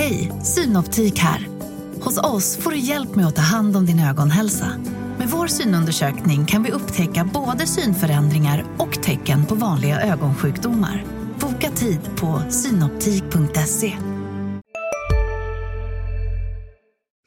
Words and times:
Hej, 0.00 0.32
Synoptik 0.42 1.18
här. 1.18 1.48
Hos 2.00 2.18
oss 2.18 2.56
får 2.56 2.70
du 2.70 2.78
hjälp 2.78 3.14
med 3.14 3.26
att 3.26 3.36
ta 3.36 3.42
hand 3.42 3.76
om 3.76 3.86
din 3.86 4.00
ögonhälsa. 4.00 4.66
Med 5.18 5.28
vår 5.28 5.46
synundersökning 5.46 6.46
kan 6.46 6.62
vi 6.62 6.70
upptäcka 6.70 7.30
både 7.34 7.66
synförändringar 7.66 8.64
och 8.78 9.02
tecken 9.02 9.46
på 9.46 9.54
vanliga 9.54 10.00
ögonsjukdomar. 10.00 11.04
Boka 11.40 11.70
tid 11.70 12.00
på 12.16 12.42
synoptik.se. 12.50 13.92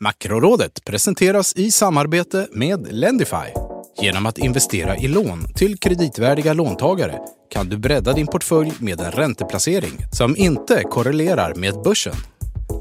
Makrorådet 0.04 0.86
presenteras 0.86 1.54
i 1.56 1.72
samarbete 1.72 2.48
med 2.52 2.88
Lendify. 2.92 3.54
Genom 4.02 4.26
att 4.26 4.38
investera 4.38 4.98
i 4.98 5.08
lån 5.08 5.54
till 5.56 5.78
kreditvärdiga 5.78 6.54
låntagare 6.54 7.20
kan 7.50 7.70
du 7.70 7.78
bredda 7.78 8.14
din 8.14 8.28
portfölj 8.28 8.74
med 8.80 9.02
en 9.02 9.12
ränteplacering 9.12 9.94
som 10.12 10.38
inte 10.38 10.84
korrelerar 10.84 11.56
med 11.56 11.74
börsen. 11.84 12.16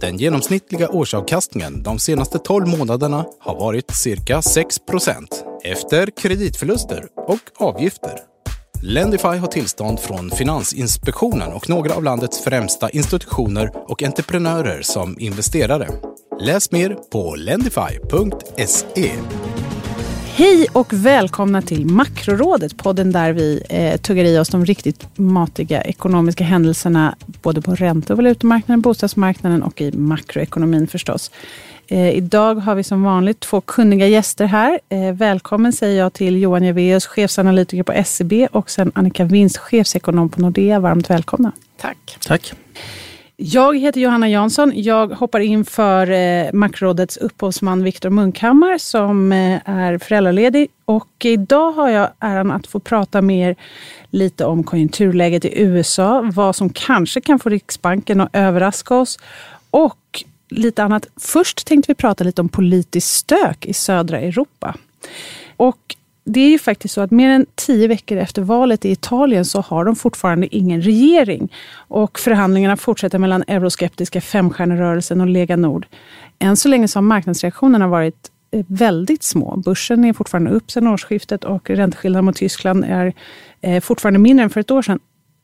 Den 0.02 0.16
genomsnittliga 0.16 0.88
årsavkastningen 0.88 1.82
de 1.82 1.98
senaste 1.98 2.38
12 2.38 2.68
månaderna 2.68 3.24
har 3.40 3.54
varit 3.54 3.90
cirka 3.90 4.40
6% 4.40 5.26
efter 5.64 6.06
kreditförluster 6.06 7.06
och 7.16 7.40
avgifter. 7.68 8.18
Lendify 8.82 9.28
har 9.28 9.46
tillstånd 9.46 10.00
från 10.00 10.30
Finansinspektionen 10.30 11.52
och 11.52 11.68
några 11.68 11.94
av 11.94 12.04
landets 12.04 12.44
främsta 12.44 12.90
institutioner 12.90 13.90
och 13.90 14.02
entreprenörer 14.02 14.82
som 14.82 15.20
investerare. 15.20 15.88
Läs 16.40 16.70
mer 16.70 16.96
på 17.12 17.34
lendify.se. 17.34 19.12
Hej 20.42 20.66
och 20.72 20.92
välkomna 20.92 21.62
till 21.62 21.86
Makrorådet, 21.86 22.76
podden 22.76 23.12
där 23.12 23.32
vi 23.32 23.62
eh, 23.68 24.00
tuggar 24.00 24.24
i 24.24 24.38
oss 24.38 24.48
de 24.48 24.64
riktigt 24.64 25.18
matiga 25.18 25.82
ekonomiska 25.82 26.44
händelserna 26.44 27.14
både 27.42 27.62
på 27.62 27.74
ränte 27.74 28.12
och 28.12 28.16
valutamarknaden, 28.16 28.80
bostadsmarknaden 28.80 29.62
och 29.62 29.80
i 29.80 29.92
makroekonomin 29.92 30.86
förstås. 30.86 31.30
Eh, 31.86 32.10
idag 32.10 32.54
har 32.54 32.74
vi 32.74 32.84
som 32.84 33.02
vanligt 33.02 33.40
två 33.40 33.60
kunniga 33.60 34.06
gäster 34.06 34.46
här. 34.46 34.80
Eh, 34.88 35.12
välkommen 35.12 35.72
säger 35.72 35.98
jag 35.98 36.12
till 36.12 36.42
Johan 36.42 36.64
Javeus, 36.64 37.06
chefsanalytiker 37.06 37.82
på 37.82 38.04
SEB 38.04 38.32
och 38.52 38.70
sen 38.70 38.92
Annika 38.94 39.24
Winst, 39.24 39.56
chefsekonom 39.56 40.28
på 40.28 40.40
Nordea. 40.40 40.80
Varmt 40.80 41.10
välkomna. 41.10 41.52
Tack. 41.80 42.18
Tack. 42.26 42.52
Jag 43.44 43.78
heter 43.78 44.00
Johanna 44.00 44.28
Jansson. 44.28 44.72
Jag 44.74 45.08
hoppar 45.08 45.40
in 45.40 45.64
för 45.64 46.10
eh, 46.10 46.52
Makrorådets 46.52 47.16
upphovsman 47.16 47.82
Viktor 47.82 48.10
Munkhammar 48.10 48.78
som 48.78 49.32
eh, 49.32 49.60
är 49.64 49.98
föräldraledig. 49.98 50.68
Och 50.84 51.24
idag 51.24 51.72
har 51.72 51.88
jag 51.88 52.10
äran 52.20 52.50
att 52.50 52.66
få 52.66 52.80
prata 52.80 53.22
med 53.22 53.50
er 53.50 53.56
lite 54.10 54.44
om 54.44 54.64
konjunkturläget 54.64 55.44
i 55.44 55.60
USA, 55.60 56.30
vad 56.34 56.56
som 56.56 56.70
kanske 56.70 57.20
kan 57.20 57.38
få 57.38 57.48
Riksbanken 57.48 58.20
att 58.20 58.30
överraska 58.32 58.94
oss 58.94 59.18
och 59.70 60.24
lite 60.48 60.82
annat. 60.82 61.06
Först 61.16 61.66
tänkte 61.66 61.90
vi 61.90 61.94
prata 61.94 62.24
lite 62.24 62.40
om 62.40 62.48
politiskt 62.48 63.12
stök 63.16 63.66
i 63.66 63.72
södra 63.72 64.20
Europa. 64.20 64.74
Och 65.56 65.96
det 66.24 66.40
är 66.40 66.50
ju 66.50 66.58
faktiskt 66.58 66.94
så 66.94 67.00
att 67.00 67.10
mer 67.10 67.30
än 67.30 67.46
tio 67.54 67.88
veckor 67.88 68.18
efter 68.18 68.42
valet 68.42 68.84
i 68.84 68.90
Italien 68.90 69.44
så 69.44 69.60
har 69.60 69.84
de 69.84 69.96
fortfarande 69.96 70.56
ingen 70.56 70.82
regering. 70.82 71.52
Och 71.74 72.18
förhandlingarna 72.18 72.76
fortsätter 72.76 73.18
mellan 73.18 73.44
euroskeptiska 73.46 74.20
Femstjärnerörelsen 74.20 75.20
och 75.20 75.26
Lega 75.26 75.56
Nord. 75.56 75.86
Än 76.38 76.56
så 76.56 76.68
länge 76.68 76.88
så 76.88 76.96
har 76.96 77.02
marknadsreaktionerna 77.02 77.88
varit 77.88 78.30
eh, 78.50 78.64
väldigt 78.68 79.22
små. 79.22 79.56
Börsen 79.56 80.04
är 80.04 80.12
fortfarande 80.12 80.50
upp 80.50 80.70
sedan 80.70 80.86
årsskiftet 80.86 81.44
och 81.44 81.70
ränteskillnaden 81.70 82.24
mot 82.24 82.36
Tyskland 82.36 82.84
är 82.84 83.12
eh, 83.60 83.80
fortfarande 83.80 84.18
mindre 84.18 84.44
än 84.44 84.50
för 84.50 84.60
ett 84.60 84.70
år 84.70 84.82
sedan. 84.82 84.98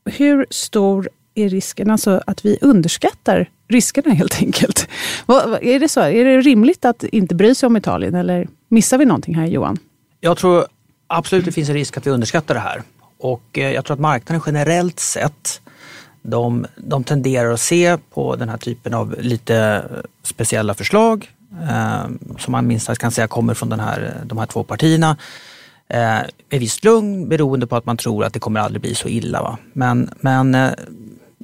Hur 0.04 0.46
stor 0.50 1.08
är 1.34 1.48
risken 1.48 1.90
alltså 1.90 2.22
att 2.26 2.44
vi 2.44 2.58
underskattar 2.60 3.50
riskerna 3.68 4.14
helt 4.14 4.42
enkelt? 4.42 4.88
Är 5.60 5.80
det 5.80 5.88
så? 5.88 6.00
Är 6.00 6.24
det 6.24 6.40
rimligt 6.40 6.84
att 6.84 7.04
inte 7.04 7.34
bry 7.34 7.54
sig 7.54 7.66
om 7.66 7.76
Italien 7.76 8.14
eller 8.14 8.48
missar 8.68 8.98
vi 8.98 9.04
någonting 9.04 9.34
här 9.34 9.46
Johan? 9.46 9.78
Jag 10.20 10.36
tror 10.36 10.66
absolut 11.06 11.44
det 11.44 11.52
finns 11.52 11.68
en 11.68 11.74
risk 11.74 11.96
att 11.96 12.06
vi 12.06 12.10
underskattar 12.10 12.54
det 12.54 12.60
här. 12.60 12.82
Och 13.18 13.58
eh, 13.58 13.70
jag 13.72 13.84
tror 13.84 13.94
att 13.94 14.00
marknaden 14.00 14.42
generellt 14.46 15.00
sett 15.00 15.60
de, 16.22 16.66
de 16.76 17.04
tenderar 17.04 17.52
att 17.52 17.60
se 17.60 17.98
på 18.14 18.36
den 18.36 18.48
här 18.48 18.56
typen 18.56 18.94
av 18.94 19.14
lite 19.18 19.56
eh, 19.56 20.00
speciella 20.22 20.74
förslag 20.74 21.30
eh, 21.70 22.08
som 22.38 22.52
man 22.52 22.66
minst 22.66 22.86
sagt 22.86 23.00
kan 23.00 23.10
säga 23.10 23.28
kommer 23.28 23.54
från 23.54 23.68
den 23.68 23.80
här, 23.80 24.02
eh, 24.02 24.26
de 24.26 24.38
här 24.38 24.46
två 24.46 24.64
partierna 24.64 25.16
eh, 25.88 26.18
med 26.50 26.60
visst 26.60 26.84
lugn 26.84 27.28
beroende 27.28 27.66
på 27.66 27.76
att 27.76 27.86
man 27.86 27.96
tror 27.96 28.24
att 28.24 28.32
det 28.32 28.40
kommer 28.40 28.60
aldrig 28.60 28.80
bli 28.80 28.94
så 28.94 29.08
illa. 29.08 29.42
Va? 29.42 29.58
Men, 29.72 30.10
men 30.20 30.54
eh, 30.54 30.70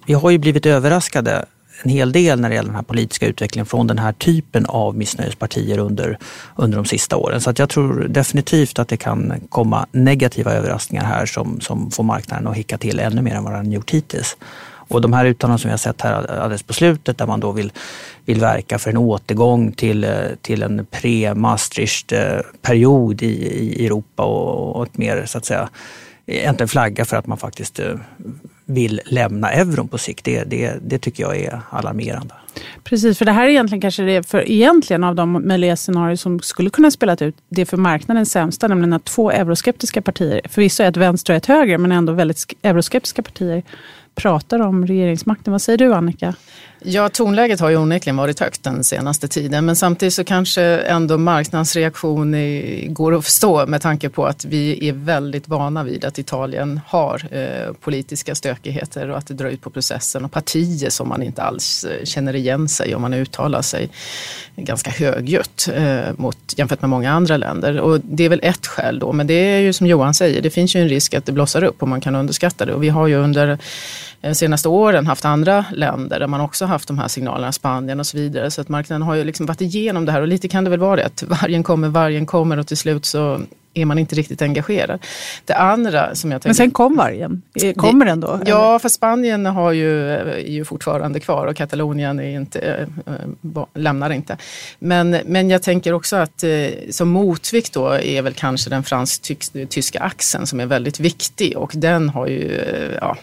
vi 0.07 0.15
har 0.15 0.31
ju 0.31 0.39
blivit 0.39 0.67
överraskade 0.67 1.45
en 1.85 1.91
hel 1.91 2.13
del 2.13 2.41
när 2.41 2.49
det 2.49 2.55
gäller 2.55 2.69
den 2.69 2.77
här 2.77 2.83
politiska 2.83 3.27
utvecklingen 3.27 3.67
från 3.67 3.87
den 3.87 3.99
här 3.99 4.13
typen 4.13 4.67
av 4.67 4.97
missnöjespartier 4.97 5.79
under, 5.79 6.19
under 6.57 6.77
de 6.77 6.85
sista 6.85 7.17
åren. 7.17 7.41
Så 7.41 7.51
att 7.51 7.59
jag 7.59 7.69
tror 7.69 8.07
definitivt 8.09 8.79
att 8.79 8.89
det 8.89 8.97
kan 8.97 9.35
komma 9.49 9.87
negativa 9.93 10.53
överraskningar 10.53 11.05
här 11.05 11.27
som, 11.27 11.61
som 11.61 11.91
får 11.91 12.05
marknaden 12.05 12.47
att 12.47 12.57
hicka 12.57 12.79
till 12.79 13.01
ännu 13.01 13.23
mer 13.23 13.35
än 13.35 13.45
vad 13.45 13.53
den 13.53 13.73
gjort 13.73 13.91
hittills. 13.91 14.37
Och 14.89 15.01
de 15.01 15.13
här 15.13 15.25
uttalandena 15.25 15.59
som 15.59 15.69
vi 15.69 15.73
har 15.73 15.79
sett 15.79 16.01
här 16.01 16.13
alldeles 16.13 16.63
på 16.63 16.73
slutet 16.73 17.19
där 17.19 17.27
man 17.27 17.41
då 17.41 17.53
vill, 17.53 17.73
vill 18.25 18.41
verka 18.41 18.79
för 18.79 18.91
en 18.91 18.97
återgång 18.97 19.73
till, 19.73 20.07
till 20.41 20.63
en 20.63 20.87
pre-Maastricht-period 20.87 23.23
i, 23.23 23.27
i 23.27 23.87
Europa 23.87 24.23
och, 24.23 24.77
och 24.77 24.87
ett 24.87 24.99
mer 24.99 25.27
så 25.27 25.39
att 25.39 25.45
säga 25.45 25.69
äntligen 26.27 26.69
flagga 26.69 27.05
för 27.05 27.17
att 27.17 27.27
man 27.27 27.39
faktiskt 27.39 27.79
eh, 27.79 27.95
vill 28.65 29.01
lämna 29.07 29.53
euron 29.53 29.89
på 29.89 29.99
sikt. 29.99 30.25
Det, 30.25 30.45
det, 30.45 30.75
det 30.83 30.99
tycker 30.99 31.23
jag 31.23 31.37
är 31.37 31.61
alarmerande. 31.71 32.35
Precis, 32.85 33.19
för 33.19 33.25
det 33.25 33.33
här 33.33 33.45
är 33.45 33.49
egentligen 33.49 33.81
kanske 33.81 34.03
det 34.03 34.29
för 34.29 34.51
egentligen 34.51 35.05
av 35.05 35.15
de 35.15 35.49
möjliga 35.49 35.77
scenarier 35.77 36.17
som 36.17 36.41
skulle 36.41 36.71
kunna 36.71 36.91
spela 36.91 37.17
ut, 37.21 37.37
det 37.49 37.67
för 37.67 37.77
marknaden 37.77 38.27
sämsta, 38.27 38.69
nämligen 38.69 38.93
att 38.93 39.05
två 39.05 39.31
euroskeptiska 39.31 40.03
partier, 40.03 40.41
förvisso 40.49 40.83
ett 40.83 40.97
vänster 40.97 41.33
och 41.33 41.37
ett 41.37 41.47
höger, 41.47 41.79
men 41.79 41.93
ändå 41.93 42.13
väldigt 42.13 42.57
euroskeptiska 42.63 43.23
partier 43.23 43.63
pratar 44.15 44.61
om 44.61 44.87
regeringsmakten. 44.87 45.53
Vad 45.53 45.63
säger 45.63 45.79
du 45.79 45.95
Annika? 45.95 46.35
Ja, 46.87 47.09
tonläget 47.09 47.61
har 47.61 47.71
ju 47.71 47.77
onekligen 47.77 48.17
varit 48.17 48.41
högt 48.41 48.63
den 48.63 48.85
senaste 48.85 49.29
tiden 49.29 49.67
men 49.67 49.77
samtidigt 49.77 50.15
så 50.15 50.25
kanske 50.25 50.63
ändå 50.63 51.19
marknadsreaktion 51.19 52.37
går 52.95 53.15
att 53.15 53.25
förstå 53.25 53.67
med 53.67 53.83
tanke 53.83 54.09
på 54.09 54.27
att 54.27 54.45
vi 54.45 54.89
är 54.89 54.93
väldigt 54.93 55.49
vana 55.49 55.85
vid 55.85 56.05
att 56.05 56.19
Italien 56.19 56.81
har 56.87 57.23
eh, 57.31 57.73
politiska 57.81 58.35
stökigheter 58.35 59.11
och 59.11 59.19
att 59.19 59.27
det 59.27 59.35
drar 59.35 59.49
ut 59.49 59.63
på 59.63 59.71
processen 59.71 60.25
och 60.25 60.33
partier 60.33 60.91
som 60.91 61.09
man 61.09 61.23
inte 61.23 61.43
alls 61.43 61.85
eh, 61.85 62.05
känner 62.05 62.37
igen 62.37 62.69
sig 62.69 62.95
om 62.95 63.03
man 63.03 63.15
uttalar 63.15 63.63
sig 63.63 63.91
ganska 64.57 64.91
högljutt 64.91 65.69
eh, 65.75 66.01
mot, 66.17 66.39
jämfört 66.57 66.81
med 66.81 66.91
många 66.91 67.13
andra 67.13 67.37
länder. 67.37 67.81
Och 67.81 68.01
det 68.01 68.25
är 68.25 68.29
väl 68.29 68.41
ett 68.43 68.67
skäl 68.67 68.99
då, 68.99 69.13
men 69.13 69.27
det 69.27 69.35
är 69.35 69.61
ju 69.61 69.73
som 69.73 69.87
Johan 69.87 70.15
säger, 70.15 70.43
det 70.43 70.51
finns 70.51 70.77
ju 70.77 70.81
en 70.81 70.89
risk 70.89 71.15
att 71.15 71.27
det 71.27 71.33
blossar 71.33 71.65
upp 71.65 71.83
och 71.83 71.89
man 71.89 72.01
kan 72.01 72.15
underskatta 72.15 72.65
det. 72.65 72.75
Och 72.75 72.83
vi 72.83 72.89
har 72.89 73.07
ju 73.07 73.15
under 73.15 73.59
de 74.29 74.35
senaste 74.35 74.69
åren 74.69 75.07
haft 75.07 75.25
andra 75.25 75.65
länder 75.73 76.21
där 76.21 76.27
man 76.27 76.41
också 76.41 76.65
haft 76.75 76.89
de 76.89 76.99
här 76.99 77.09
signalerna, 77.09 77.53
Spanien 77.53 78.01
och 78.01 78.07
så 78.07 78.17
vidare. 78.17 78.51
Så 78.51 78.61
att 78.61 78.69
marknaden 78.69 79.03
har 79.03 79.15
ju 79.15 79.25
liksom 79.25 79.47
varit 79.47 79.61
igenom 79.61 80.05
det 80.05 80.13
här 80.13 80.21
och 80.21 80.29
lite 80.29 80.49
kan 80.49 80.65
det 80.65 80.71
väl 80.71 80.81
vara 80.81 80.97
det 80.97 81.07
att 81.07 81.23
vargen 81.23 81.63
kommer, 81.63 81.89
vargen 81.89 82.27
kommer 82.27 82.59
och 82.59 82.67
till 82.67 82.77
slut 82.77 83.05
så 83.05 83.41
är 83.75 83.85
man 83.85 83.99
inte 83.99 84.15
riktigt 84.15 84.43
engagerad. 84.43 85.01
Det 85.45 85.55
andra 85.55 86.15
som 86.15 86.33
jag 86.33 86.43
tänker... 86.43 86.49
Men 86.49 86.55
sen 86.55 86.71
kom 86.71 86.97
vargen, 86.97 87.43
kommer 87.77 88.07
den 88.07 88.21
då? 88.21 88.41
Ja, 88.47 88.79
för 88.79 88.89
Spanien 88.89 89.47
har 89.47 89.73
ju, 89.73 90.11
är 90.11 90.51
ju 90.51 90.65
fortfarande 90.65 91.21
kvar 91.21 91.47
och 91.47 91.57
Katalonien 91.57 92.21
är 92.21 92.37
inte, 92.37 92.89
äh, 93.07 93.65
lämnar 93.75 94.11
inte. 94.11 94.37
Men, 94.79 95.11
men 95.27 95.51
jag 95.51 95.63
tänker 95.63 95.93
också 95.93 96.17
att 96.17 96.45
äh, 96.45 96.51
som 96.91 97.09
motvikt 97.09 97.73
då 97.73 97.89
är 97.89 98.23
väl 98.23 98.35
kanske 98.35 98.71
den 98.71 98.83
fransk-tyska 98.83 100.01
axeln 100.01 100.47
som 100.47 100.61
är 100.61 100.67
väldigt 100.67 101.01
viktig 101.01 101.59
och 101.59 101.73
den 101.75 102.09
har 102.09 102.27
ju, 102.27 102.59
äh, 102.59 102.99
ja, 103.01 103.17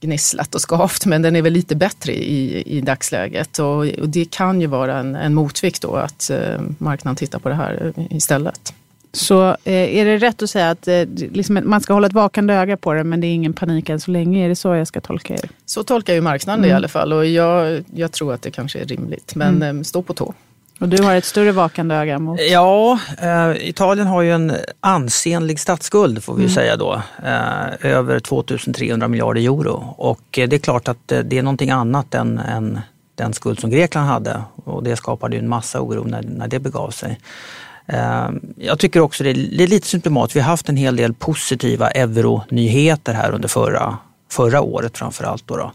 gnisslat 0.00 0.54
och 0.54 0.60
skavt 0.60 1.06
men 1.06 1.22
den 1.22 1.36
är 1.36 1.42
väl 1.42 1.52
lite 1.52 1.76
bättre 1.76 2.12
i, 2.12 2.62
i 2.76 2.80
dagsläget 2.80 3.58
och, 3.58 3.86
och 3.86 4.08
det 4.08 4.30
kan 4.30 4.60
ju 4.60 4.66
vara 4.66 4.98
en, 4.98 5.16
en 5.16 5.34
motvikt 5.34 5.82
då 5.82 5.96
att 5.96 6.30
eh, 6.30 6.60
marknaden 6.78 7.16
tittar 7.16 7.38
på 7.38 7.48
det 7.48 7.54
här 7.54 7.92
istället. 8.10 8.74
Så 9.12 9.48
eh, 9.48 9.96
är 9.98 10.04
det 10.04 10.18
rätt 10.18 10.42
att 10.42 10.50
säga 10.50 10.70
att 10.70 10.88
eh, 10.88 11.02
liksom, 11.32 11.60
man 11.64 11.80
ska 11.80 11.92
hålla 11.92 12.06
ett 12.06 12.12
vakande 12.12 12.54
öga 12.54 12.76
på 12.76 12.92
det 12.92 13.04
men 13.04 13.20
det 13.20 13.26
är 13.26 13.34
ingen 13.34 13.52
panik 13.52 13.88
än 13.88 14.00
så 14.00 14.10
länge? 14.10 14.44
Är 14.44 14.48
det 14.48 14.56
så 14.56 14.74
jag 14.74 14.86
ska 14.86 15.00
tolka 15.00 15.34
er? 15.34 15.50
Så 15.66 15.82
tolkar 15.82 16.14
ju 16.14 16.20
marknaden 16.20 16.60
mm. 16.60 16.68
det 16.68 16.72
i 16.72 16.76
alla 16.76 16.88
fall 16.88 17.12
och 17.12 17.26
jag, 17.26 17.84
jag 17.94 18.12
tror 18.12 18.34
att 18.34 18.42
det 18.42 18.50
kanske 18.50 18.78
är 18.78 18.84
rimligt 18.84 19.34
men 19.34 19.56
mm. 19.56 19.78
Eh, 19.78 19.82
stå 19.82 20.02
på 20.02 20.14
tå. 20.14 20.34
Och 20.78 20.88
du 20.88 21.02
har 21.02 21.14
ett 21.14 21.24
större 21.24 21.52
vakande 21.52 21.94
öga 21.94 22.18
mot? 22.18 22.40
Ja, 22.40 22.98
eh, 23.22 23.68
Italien 23.68 24.06
har 24.06 24.22
ju 24.22 24.32
en 24.32 24.56
ansenlig 24.80 25.60
statsskuld 25.60 26.24
får 26.24 26.34
vi 26.34 26.42
mm. 26.42 26.54
säga 26.54 26.76
då. 26.76 27.02
Eh, 27.24 27.90
över 27.92 28.20
2300 28.20 29.08
miljarder 29.08 29.40
euro. 29.40 29.94
Och 29.96 30.38
eh, 30.38 30.48
det 30.48 30.56
är 30.56 30.60
klart 30.60 30.88
att 30.88 31.12
eh, 31.12 31.18
det 31.18 31.38
är 31.38 31.42
någonting 31.42 31.70
annat 31.70 32.14
än, 32.14 32.38
än 32.38 32.80
den 33.14 33.32
skuld 33.32 33.60
som 33.60 33.70
Grekland 33.70 34.08
hade. 34.08 34.42
Och 34.64 34.82
det 34.82 34.96
skapade 34.96 35.36
ju 35.36 35.42
en 35.42 35.48
massa 35.48 35.80
oro 35.80 36.04
när, 36.04 36.22
när 36.22 36.48
det 36.48 36.58
begav 36.58 36.90
sig. 36.90 37.20
Eh, 37.86 38.28
jag 38.56 38.78
tycker 38.78 39.00
också 39.00 39.24
det 39.24 39.30
är, 39.30 39.34
det 39.34 39.62
är 39.62 39.68
lite 39.68 39.86
symptomatiskt. 39.86 40.36
Vi 40.36 40.40
har 40.40 40.50
haft 40.50 40.68
en 40.68 40.76
hel 40.76 40.96
del 40.96 41.14
positiva 41.14 41.90
euronyheter 41.90 43.12
här 43.12 43.30
under 43.30 43.48
förra, 43.48 43.98
förra 44.30 44.60
året 44.60 44.98
framförallt. 44.98 45.46
Då, 45.46 45.56
då. 45.56 45.72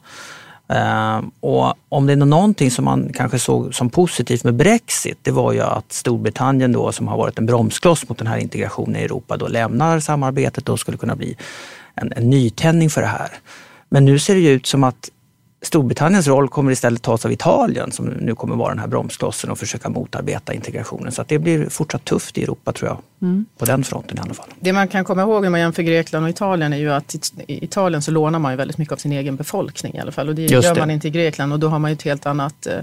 Eh, 0.73 1.21
och 1.39 1.73
om 1.89 2.05
det 2.05 2.13
är 2.13 2.17
någonting 2.17 2.71
som 2.71 2.85
man 2.85 3.11
kanske 3.13 3.39
såg 3.39 3.75
som 3.75 3.89
positivt 3.89 4.43
med 4.43 4.55
Brexit, 4.55 5.17
det 5.21 5.31
var 5.31 5.53
ju 5.53 5.61
att 5.61 5.93
Storbritannien 5.93 6.71
då 6.71 6.91
som 6.91 7.07
har 7.07 7.17
varit 7.17 7.39
en 7.39 7.45
bromskloss 7.45 8.09
mot 8.09 8.17
den 8.17 8.27
här 8.27 8.37
integrationen 8.37 8.95
i 8.95 9.03
Europa 9.03 9.37
då 9.37 9.47
lämnar 9.47 9.99
samarbetet 9.99 10.69
och 10.69 10.79
skulle 10.79 10.97
kunna 10.97 11.15
bli 11.15 11.37
en, 11.95 12.13
en 12.15 12.29
nytändning 12.29 12.89
för 12.89 13.01
det 13.01 13.07
här. 13.07 13.29
Men 13.89 14.05
nu 14.05 14.19
ser 14.19 14.35
det 14.35 14.41
ju 14.41 14.49
ut 14.49 14.65
som 14.65 14.83
att 14.83 15.09
Storbritanniens 15.63 16.27
roll 16.27 16.50
kommer 16.50 16.71
istället 16.71 17.01
tas 17.01 17.25
av 17.25 17.31
Italien 17.31 17.92
som 17.92 18.06
nu 18.06 18.36
kommer 18.36 18.56
vara 18.56 18.69
den 18.69 18.80
här 18.80 18.88
bromsklossen 18.88 19.51
och 19.51 19.60
försöka 19.60 19.89
motarbeta 19.89 20.54
integrationen. 20.54 21.12
Så 21.12 21.21
att 21.21 21.27
det 21.27 21.39
blir 21.39 21.69
fortsatt 21.69 22.06
tufft 22.06 22.38
i 22.38 22.44
Europa 22.44 22.71
tror 22.71 22.89
jag, 22.89 22.98
mm. 23.21 23.45
på 23.57 23.65
den 23.65 23.83
fronten 23.83 24.18
i 24.18 24.21
alla 24.21 24.33
fall. 24.33 24.50
Det 24.60 24.74
man 24.74 24.88
kan 24.88 25.04
komma 25.04 25.21
ihåg 25.21 25.44
när 25.44 25.50
man 25.50 25.60
jämför 25.60 25.83
Grekland 25.83 26.25
och 26.25 26.30
Italien 26.30 26.74
är 26.74 26.77
ju 26.77 26.94
att 26.94 27.15
i 27.48 27.63
Italien 27.63 28.01
så 28.01 28.12
lånar 28.12 28.39
man 28.39 28.51
ju 28.51 28.57
väldigt 28.57 28.77
mycket 28.77 28.92
av 28.92 28.98
sin 28.98 29.12
egen 29.12 29.36
befolkning 29.36 29.95
i 29.95 30.00
alla 30.00 30.12
fall 30.12 30.30
och 30.30 30.36
det 30.36 30.42
Just 30.42 30.54
gör 30.54 30.74
det. 30.74 30.80
man 30.80 30.92
inte 30.92 31.07
i 31.07 31.12
Grekland 31.12 31.54
och 31.54 31.60
då 31.60 31.68
har 31.68 31.80
man 31.80 31.92
ju 31.92 31.94
ett 31.94 32.04
helt 32.04 32.25
annat 32.25 32.68
eh, 32.68 32.74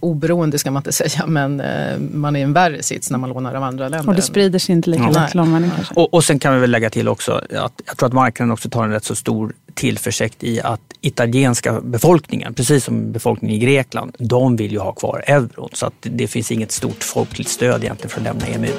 oberoende 0.00 0.58
ska 0.58 0.70
man 0.70 0.80
inte 0.80 0.92
säga, 1.08 1.26
men 1.26 1.60
eh, 1.60 1.98
man 1.98 2.36
är 2.36 2.40
i 2.40 2.42
en 2.42 2.52
värre 2.52 2.82
sits 2.82 3.10
när 3.10 3.18
man 3.18 3.30
lånar 3.30 3.54
av 3.54 3.62
andra 3.62 3.88
länder. 3.88 4.08
Och 4.08 4.14
det 4.14 4.22
sprider 4.22 4.58
sig 4.58 4.72
inte 4.72 4.90
lika 4.90 5.02
ja. 5.02 5.10
lätt 5.10 5.30
till 5.30 5.40
omvärlden 5.40 5.70
kanske. 5.76 5.94
Och, 5.94 6.14
och 6.14 6.24
sen 6.24 6.38
kan 6.38 6.54
vi 6.54 6.60
väl 6.60 6.70
lägga 6.70 6.90
till 6.90 7.08
också 7.08 7.32
att 7.32 7.82
jag 7.86 7.96
tror 7.96 8.06
att 8.06 8.12
marknaden 8.12 8.52
också 8.52 8.70
tar 8.70 8.84
en 8.84 8.90
rätt 8.90 9.04
så 9.04 9.14
stor 9.14 9.52
tillförsikt 9.78 10.44
i 10.44 10.60
att 10.60 10.80
italienska 11.00 11.80
befolkningen, 11.80 12.54
precis 12.54 12.84
som 12.84 13.12
befolkningen 13.12 13.56
i 13.56 13.58
Grekland, 13.58 14.16
de 14.18 14.56
vill 14.56 14.72
ju 14.72 14.78
ha 14.78 14.92
kvar 14.92 15.24
euron. 15.26 15.68
Så 15.72 15.86
att 15.86 15.94
det 16.00 16.26
finns 16.26 16.52
inget 16.52 16.72
stort 16.72 17.04
folkligt 17.04 17.50
stöd 17.50 17.84
egentligen 17.84 18.10
för 18.10 18.20
att 18.20 18.24
lämna 18.24 18.46
EMU. 18.46 18.72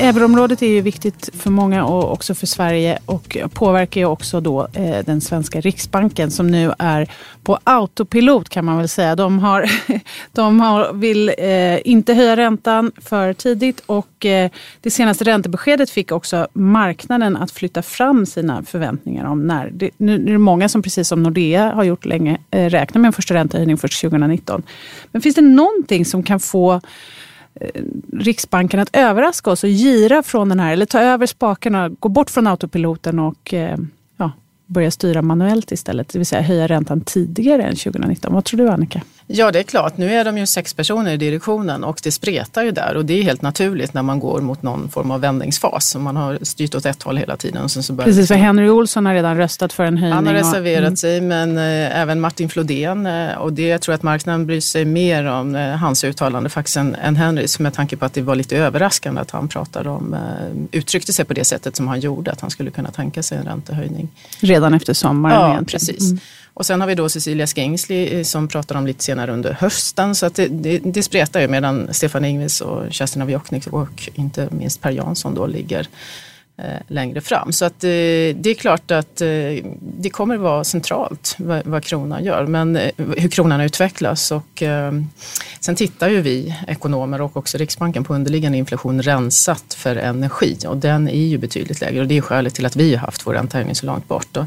Euroområdet 0.00 0.62
är 0.62 0.66
ju 0.66 0.80
viktigt 0.80 1.30
för 1.34 1.50
många 1.50 1.84
och 1.84 2.12
också 2.12 2.34
för 2.34 2.46
Sverige 2.46 2.98
och 3.06 3.36
påverkar 3.54 4.00
ju 4.00 4.06
också 4.06 4.40
då 4.40 4.68
eh, 4.72 5.04
den 5.04 5.20
svenska 5.20 5.60
Riksbanken 5.60 6.30
som 6.30 6.46
nu 6.46 6.72
är 6.78 7.10
på 7.42 7.58
autopilot 7.64 8.48
kan 8.48 8.64
man 8.64 8.78
väl 8.78 8.88
säga. 8.88 9.16
De, 9.16 9.38
har, 9.38 9.70
de 10.32 10.60
har, 10.60 10.92
vill 10.92 11.28
eh, 11.38 11.88
inte 11.88 12.14
höja 12.14 12.36
räntan 12.36 12.92
för 12.96 13.32
tidigt 13.32 13.82
och 13.86 14.26
eh, 14.26 14.50
det 14.80 14.90
senaste 14.90 15.24
räntebeskedet 15.24 15.90
fick 15.90 16.12
också 16.12 16.48
marknaden 16.52 17.36
att 17.36 17.50
flytta 17.50 17.82
fram 17.82 18.26
sina 18.26 18.62
förväntningar 18.62 19.24
om 19.24 19.46
när. 19.46 19.70
Det, 19.70 19.90
nu 19.96 20.14
är 20.14 20.32
det 20.32 20.38
många 20.38 20.68
som 20.68 20.82
precis 20.82 21.08
som 21.08 21.22
Nordea 21.22 21.72
har 21.74 21.84
gjort 21.84 22.04
länge 22.04 22.38
räknar 22.50 23.00
med 23.00 23.08
en 23.08 23.12
första 23.12 23.34
räntehöjning 23.34 23.76
först 23.76 24.00
2019. 24.00 24.62
Men 25.12 25.22
finns 25.22 25.34
det 25.34 25.42
någonting 25.42 26.04
som 26.04 26.22
kan 26.22 26.40
få 26.40 26.80
Eh, 27.60 27.82
Riksbanken 28.12 28.80
att 28.80 28.96
överraska 28.96 29.50
oss 29.50 29.64
och 29.64 29.70
gira 29.70 30.22
från 30.22 30.48
den 30.48 30.60
här, 30.60 30.72
eller 30.72 30.86
ta 30.86 31.00
över 31.00 31.26
spakarna, 31.26 31.88
gå 31.88 32.08
bort 32.08 32.30
från 32.30 32.46
autopiloten 32.46 33.18
och 33.18 33.54
eh, 33.54 33.78
ja, 34.16 34.32
börja 34.66 34.90
styra 34.90 35.22
manuellt 35.22 35.72
istället. 35.72 36.08
Det 36.08 36.18
vill 36.18 36.26
säga 36.26 36.42
höja 36.42 36.66
räntan 36.66 37.00
tidigare 37.00 37.62
än 37.62 37.76
2019. 37.76 38.34
Vad 38.34 38.44
tror 38.44 38.58
du 38.58 38.68
Annika? 38.68 39.02
Ja, 39.30 39.50
det 39.50 39.58
är 39.58 39.62
klart. 39.62 39.96
Nu 39.96 40.14
är 40.14 40.24
de 40.24 40.38
ju 40.38 40.46
sex 40.46 40.74
personer 40.74 41.12
i 41.12 41.16
direktionen 41.16 41.84
och 41.84 42.00
det 42.02 42.12
spretar 42.12 42.62
ju 42.62 42.70
där 42.70 42.96
och 42.96 43.04
det 43.04 43.18
är 43.18 43.22
helt 43.22 43.42
naturligt 43.42 43.94
när 43.94 44.02
man 44.02 44.20
går 44.20 44.40
mot 44.40 44.62
någon 44.62 44.88
form 44.88 45.10
av 45.10 45.20
vändningsfas. 45.20 45.96
Man 45.96 46.16
har 46.16 46.38
styrt 46.42 46.74
åt 46.74 46.86
ett 46.86 47.02
håll 47.02 47.16
hela 47.16 47.36
tiden. 47.36 47.62
Och 47.62 47.70
sen 47.70 47.82
så 47.82 47.96
Precis, 47.96 48.16
liksom... 48.16 48.36
för 48.36 48.42
Henry 48.42 48.68
Olsson 48.68 49.06
har 49.06 49.14
redan 49.14 49.36
röstat 49.36 49.72
för 49.72 49.84
en 49.84 49.96
höjning. 49.96 50.14
Han 50.14 50.26
har 50.26 50.34
reserverat 50.34 50.78
och... 50.78 50.86
mm. 50.86 50.96
sig, 50.96 51.20
men 51.20 51.58
eh, 51.58 52.00
även 52.00 52.20
Martin 52.20 52.48
Flodén 52.48 53.06
eh, 53.06 53.32
och 53.32 53.52
det 53.52 53.68
jag 53.68 53.80
tror 53.80 53.94
att 53.94 54.02
marknaden 54.02 54.46
bryr 54.46 54.60
sig 54.60 54.84
mer 54.84 55.24
om 55.24 55.54
eh, 55.54 55.68
hans 55.76 56.04
uttalande 56.04 56.50
faktiskt 56.50 56.76
än, 56.76 56.94
än 56.94 57.16
Henrys 57.16 57.58
med 57.58 57.74
tanke 57.74 57.96
på 57.96 58.04
att 58.04 58.14
det 58.14 58.22
var 58.22 58.34
lite 58.34 58.56
överraskande 58.56 59.20
att 59.20 59.30
han 59.30 59.48
pratade 59.48 59.90
om, 59.90 60.14
eh, 60.14 60.78
uttryckte 60.78 61.12
sig 61.12 61.24
på 61.24 61.34
det 61.34 61.44
sättet 61.44 61.76
som 61.76 61.88
han 61.88 62.00
gjorde, 62.00 62.32
att 62.32 62.40
han 62.40 62.50
skulle 62.50 62.70
kunna 62.70 62.90
tänka 62.90 63.22
sig 63.22 63.38
en 63.38 63.44
räntehöjning. 63.44 64.08
Redan 64.40 64.74
efter 64.74 64.94
sommaren 64.94 65.40
Ja, 65.40 65.50
egentligen. 65.52 65.86
precis. 65.86 66.10
Mm. 66.10 66.20
Och 66.58 66.66
sen 66.66 66.80
har 66.80 66.88
vi 66.88 66.94
då 66.94 67.08
Cecilia 67.08 67.46
Skengsley 67.46 68.18
eh, 68.18 68.22
som 68.22 68.48
pratar 68.48 68.74
om 68.74 68.86
lite 68.86 69.04
senare 69.04 69.32
under 69.32 69.52
hösten. 69.52 70.14
Så 70.14 70.26
att 70.26 70.34
det, 70.34 70.48
det, 70.48 70.78
det 70.78 71.02
spretar 71.02 71.40
ju 71.40 71.48
medan 71.48 71.94
Stefan 71.94 72.24
Ingves 72.24 72.60
och 72.60 72.92
Kerstin 72.92 73.22
Aviochnik 73.22 73.66
och 73.66 74.08
inte 74.14 74.48
minst 74.50 74.80
Per 74.80 74.90
Jansson 74.90 75.34
då 75.34 75.46
ligger 75.46 75.88
Eh, 76.62 76.80
längre 76.88 77.20
fram. 77.20 77.52
Så 77.52 77.64
att, 77.64 77.84
eh, 77.84 77.88
det 78.34 78.46
är 78.46 78.54
klart 78.54 78.90
att 78.90 79.20
eh, 79.20 79.28
det 79.80 80.10
kommer 80.10 80.36
vara 80.36 80.64
centralt 80.64 81.34
vad, 81.38 81.66
vad 81.66 81.84
kronan 81.84 82.24
gör, 82.24 82.46
men 82.46 82.76
hur 82.96 83.28
kronan 83.28 83.60
utvecklas. 83.60 84.32
Och, 84.32 84.62
sen 85.60 85.76
tittar 85.76 86.08
ju 86.08 86.20
vi 86.20 86.56
ekonomer 86.68 87.20
och 87.20 87.36
också 87.36 87.58
Riksbanken 87.58 88.04
på 88.04 88.14
underliggande 88.14 88.58
inflation 88.58 89.02
rensat 89.02 89.74
för 89.74 89.96
energi 89.96 90.58
och 90.66 90.76
den 90.76 91.08
är 91.08 91.26
ju 91.26 91.38
betydligt 91.38 91.80
lägre 91.80 92.00
och 92.00 92.06
det 92.06 92.16
är 92.16 92.20
skälet 92.20 92.54
till 92.54 92.66
att 92.66 92.76
vi 92.76 92.94
har 92.94 93.06
haft 93.06 93.26
vår 93.26 93.34
räntehöjning 93.34 93.74
så 93.74 93.86
långt 93.86 94.08
bort. 94.08 94.36
Och 94.36 94.44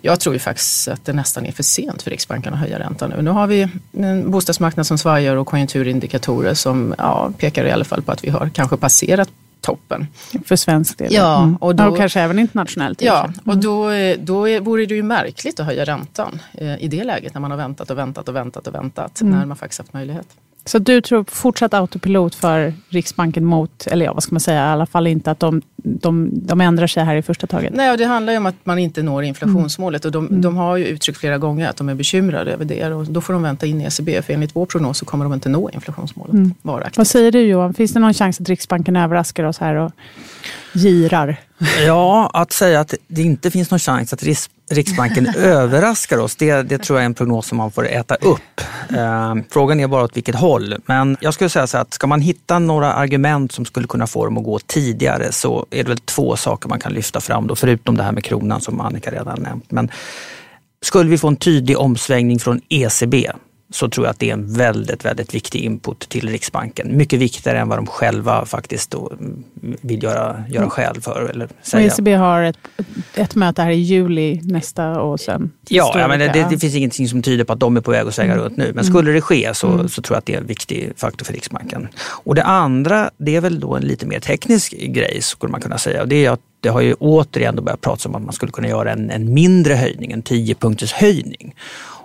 jag 0.00 0.20
tror 0.20 0.34
ju 0.34 0.38
faktiskt 0.38 0.88
att 0.88 1.04
det 1.04 1.12
nästan 1.12 1.46
är 1.46 1.52
för 1.52 1.62
sent 1.62 2.02
för 2.02 2.10
Riksbanken 2.10 2.54
att 2.54 2.60
höja 2.60 2.78
räntan 2.78 3.10
nu. 3.10 3.22
Nu 3.22 3.30
har 3.30 3.46
vi 3.46 3.68
en 3.92 4.30
bostadsmarknad 4.30 4.86
som 4.86 4.98
svajar 4.98 5.36
och 5.36 5.46
konjunkturindikatorer 5.46 6.54
som 6.54 6.94
ja, 6.98 7.32
pekar 7.38 7.64
i 7.64 7.70
alla 7.70 7.84
fall 7.84 8.02
på 8.02 8.12
att 8.12 8.24
vi 8.24 8.30
har 8.30 8.50
kanske 8.54 8.76
passerat 8.76 9.28
toppen. 9.60 10.06
För 10.44 10.56
svensk 10.56 10.98
del? 10.98 11.12
Ja. 11.12 11.42
Mm. 11.42 11.56
Och, 11.56 11.74
då, 11.74 11.84
och 11.84 11.96
kanske 11.96 12.20
även 12.20 12.38
internationellt? 12.38 13.02
Ja, 13.02 13.24
mm. 13.24 13.34
och 13.44 13.56
då, 13.56 13.90
då 14.18 14.60
vore 14.60 14.86
det 14.86 14.94
ju 14.94 15.02
märkligt 15.02 15.60
att 15.60 15.66
höja 15.66 15.84
räntan 15.84 16.40
eh, 16.52 16.82
i 16.82 16.88
det 16.88 17.04
läget 17.04 17.34
när 17.34 17.40
man 17.40 17.50
har 17.50 17.58
väntat 17.58 17.90
och 17.90 17.98
väntat 17.98 18.28
och 18.28 18.36
väntat 18.36 18.66
och 18.66 18.74
väntat 18.74 19.20
mm. 19.20 19.38
när 19.38 19.46
man 19.46 19.56
faktiskt 19.56 19.78
haft 19.78 19.92
möjlighet. 19.92 20.26
Så 20.68 20.78
du 20.78 21.00
tror 21.00 21.24
fortsatt 21.28 21.74
autopilot 21.74 22.34
för 22.34 22.74
Riksbanken 22.88 23.44
mot, 23.44 23.86
eller 23.86 24.04
ja, 24.06 24.12
vad 24.12 24.22
ska 24.22 24.34
man 24.34 24.40
säga, 24.40 24.66
i 24.66 24.68
alla 24.68 24.86
fall 24.86 25.06
inte 25.06 25.30
att 25.30 25.40
de, 25.40 25.62
de, 25.76 26.30
de 26.32 26.60
ändrar 26.60 26.86
sig 26.86 27.04
här 27.04 27.16
i 27.16 27.22
första 27.22 27.46
taget? 27.46 27.72
Nej, 27.74 27.90
och 27.90 27.98
det 27.98 28.04
handlar 28.04 28.32
ju 28.32 28.38
om 28.38 28.46
att 28.46 28.54
man 28.64 28.78
inte 28.78 29.02
når 29.02 29.24
inflationsmålet 29.24 30.04
och 30.04 30.12
de, 30.12 30.26
mm. 30.26 30.40
de 30.40 30.56
har 30.56 30.76
ju 30.76 30.84
uttryckt 30.84 31.18
flera 31.18 31.38
gånger 31.38 31.68
att 31.68 31.76
de 31.76 31.88
är 31.88 31.94
bekymrade 31.94 32.52
över 32.52 32.64
det 32.64 32.92
och 32.92 33.04
då 33.06 33.20
får 33.20 33.32
de 33.32 33.42
vänta 33.42 33.66
in 33.66 33.80
ECB 33.80 34.22
för 34.22 34.32
enligt 34.32 34.56
vår 34.56 34.66
prognos 34.66 34.98
så 34.98 35.04
kommer 35.04 35.24
de 35.24 35.34
inte 35.34 35.48
nå 35.48 35.70
inflationsmålet 35.70 36.34
mm. 36.34 36.54
varaktigt. 36.62 36.96
Vad 36.96 37.06
säger 37.06 37.32
du 37.32 37.40
Johan, 37.40 37.74
finns 37.74 37.92
det 37.92 38.00
någon 38.00 38.14
chans 38.14 38.40
att 38.40 38.48
Riksbanken 38.48 38.96
överraskar 38.96 39.44
oss 39.44 39.58
här 39.58 39.74
och 39.74 39.92
girar? 40.74 41.36
Ja, 41.86 42.30
att 42.32 42.52
säga 42.52 42.80
att 42.80 42.94
det 43.08 43.22
inte 43.22 43.50
finns 43.50 43.70
någon 43.70 43.78
chans 43.78 44.12
att 44.12 44.22
Riksbanken 44.70 45.26
överraskar 45.36 46.18
oss, 46.18 46.36
det, 46.36 46.62
det, 46.62 46.78
tror 46.78 46.98
jag 46.98 47.02
är 47.02 47.06
en 47.06 47.14
prognos 47.14 47.46
som 47.46 47.58
man 47.58 47.70
får 47.70 47.88
äta 47.88 48.14
upp. 48.14 48.60
Eh, 48.96 49.34
frågan 49.50 49.80
är 49.80 49.86
bara 49.86 50.04
åt 50.04 50.16
vilket 50.16 50.34
håll. 50.34 50.74
Men 50.86 51.16
jag 51.20 51.34
skulle 51.34 51.50
säga 51.50 51.66
så 51.66 51.78
att 51.78 51.94
ska 51.94 52.06
man 52.06 52.20
hitta 52.20 52.58
några 52.58 52.92
argument 52.92 53.52
som 53.52 53.64
skulle 53.64 53.86
kunna 53.86 54.06
få 54.06 54.24
dem 54.24 54.38
att 54.38 54.44
gå 54.44 54.58
tidigare 54.58 55.32
så 55.32 55.66
är 55.70 55.82
det 55.82 55.88
väl 55.88 55.98
två 55.98 56.36
saker 56.36 56.68
man 56.68 56.80
kan 56.80 56.92
lyfta 56.92 57.20
fram, 57.20 57.46
då, 57.46 57.56
förutom 57.56 57.96
det 57.96 58.02
här 58.02 58.12
med 58.12 58.24
kronan 58.24 58.60
som 58.60 58.80
Annika 58.80 59.10
redan 59.10 59.42
nämnt. 59.42 59.70
Men 59.70 59.90
skulle 60.82 61.10
vi 61.10 61.18
få 61.18 61.28
en 61.28 61.36
tydlig 61.36 61.78
omsvängning 61.78 62.38
från 62.38 62.60
ECB 62.68 63.30
så 63.70 63.88
tror 63.88 64.06
jag 64.06 64.10
att 64.10 64.18
det 64.18 64.28
är 64.28 64.32
en 64.32 64.52
väldigt, 64.52 65.04
väldigt 65.04 65.34
viktig 65.34 65.58
input 65.58 66.08
till 66.08 66.28
Riksbanken. 66.28 66.96
Mycket 66.96 67.18
viktigare 67.18 67.58
än 67.58 67.68
vad 67.68 67.78
de 67.78 67.86
själva 67.86 68.44
faktiskt 68.44 68.94
vill 69.80 70.02
göra, 70.02 70.44
göra 70.48 70.62
mm. 70.62 70.70
skäl 70.70 71.00
för. 71.00 71.30
Eller 71.30 71.48
säga. 71.62 71.86
Och 71.86 71.92
ECB 71.92 72.14
har 72.14 72.42
ett, 72.42 72.58
ett 73.14 73.34
möte 73.34 73.62
här 73.62 73.70
i 73.70 73.80
juli 73.80 74.40
nästa 74.42 75.00
och 75.00 75.20
sen... 75.20 75.50
Ja, 75.68 75.94
ja 75.98 76.08
men 76.08 76.18
det, 76.18 76.26
det, 76.32 76.46
det, 76.50 76.58
finns 76.58 76.74
ingenting 76.74 77.08
som 77.08 77.22
tyder 77.22 77.44
på 77.44 77.52
att 77.52 77.60
de 77.60 77.76
är 77.76 77.80
på 77.80 77.90
väg 77.90 78.06
att 78.06 78.14
svänga 78.14 78.32
mm. 78.32 78.44
runt 78.44 78.56
nu. 78.56 78.72
Men 78.74 78.84
skulle 78.84 79.12
det 79.12 79.20
ske 79.20 79.54
så, 79.54 79.68
mm. 79.68 79.88
så 79.88 80.02
tror 80.02 80.14
jag 80.14 80.18
att 80.18 80.26
det 80.26 80.34
är 80.34 80.38
en 80.38 80.46
viktig 80.46 80.92
faktor 80.96 81.24
för 81.24 81.32
Riksbanken. 81.32 81.88
Och 81.98 82.34
det 82.34 82.42
andra, 82.44 83.10
det 83.16 83.36
är 83.36 83.40
väl 83.40 83.60
då 83.60 83.74
en 83.74 83.82
lite 83.82 84.06
mer 84.06 84.20
teknisk 84.20 84.72
grej 84.72 85.18
skulle 85.22 85.50
man 85.50 85.60
kunna 85.60 85.78
säga. 85.78 86.02
Och 86.02 86.08
det 86.08 86.26
är 86.26 86.30
att 86.30 86.40
det 86.60 86.68
har 86.68 86.80
ju 86.80 86.94
återigen 86.94 87.64
börjat 87.64 87.80
pratas 87.80 88.06
om 88.06 88.14
att 88.14 88.22
man 88.22 88.32
skulle 88.32 88.52
kunna 88.52 88.68
göra 88.68 88.92
en, 88.92 89.10
en 89.10 89.34
mindre 89.34 89.74
höjning, 89.74 90.12
en 90.12 90.22
10 90.22 90.54
punkters 90.54 90.92
höjning. 90.92 91.54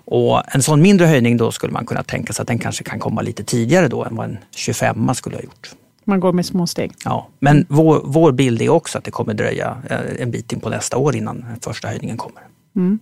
Och 0.06 0.56
en 0.56 0.62
sån 0.62 0.82
mindre 0.82 1.08
höjning 1.08 1.38
då 1.38 1.52
skulle 1.52 1.74
man 1.74 1.86
kunna 1.86 2.04
tänka 2.04 2.34
sig 2.34 2.42
att 2.42 2.48
den 2.48 2.60
kanske 2.60 2.84
kan 2.84 3.00
komma 3.00 3.22
lite 3.22 3.44
tidigare 3.44 3.88
då 3.88 4.04
än 4.04 4.16
vad 4.16 4.26
en 4.26 4.38
25 4.56 5.16
skulle 5.16 5.36
ha 5.36 5.44
gjort. 5.44 5.72
Man 6.06 6.20
går 6.20 6.34
med 6.34 6.46
små 6.46 6.68
steg. 6.68 6.92
Ja, 7.06 7.28
men 7.40 7.66
vår, 7.70 8.02
vår 8.04 8.32
bild 8.32 8.62
är 8.62 8.70
också 8.70 8.98
att 8.98 9.04
det 9.04 9.12
kommer 9.12 9.34
dröja 9.34 9.78
eh, 9.90 10.00
en 10.20 10.32
bit 10.32 10.54
in 10.54 10.60
på 10.60 10.70
nästa 10.70 10.98
år 10.98 11.16
innan 11.16 11.46
första 11.62 11.88
höjningen 11.88 12.18
kommer. 12.18 12.42
Mm. 12.76 13.00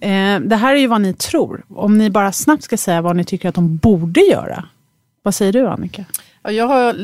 Eh, 0.00 0.48
det 0.48 0.56
här 0.56 0.74
är 0.74 0.78
ju 0.78 0.86
vad 0.86 1.00
ni 1.00 1.14
tror. 1.14 1.64
Om 1.68 1.98
ni 1.98 2.10
bara 2.10 2.32
snabbt 2.32 2.62
ska 2.62 2.76
säga 2.76 3.02
vad 3.02 3.16
ni 3.16 3.24
tycker 3.24 3.48
att 3.48 3.54
de 3.54 3.76
borde 3.76 4.20
göra. 4.20 4.64
Vad 5.26 5.34
säger 5.34 5.52
du 5.52 5.68
Annika? 5.68 6.04
Jag 6.42 6.66
har 6.66 6.94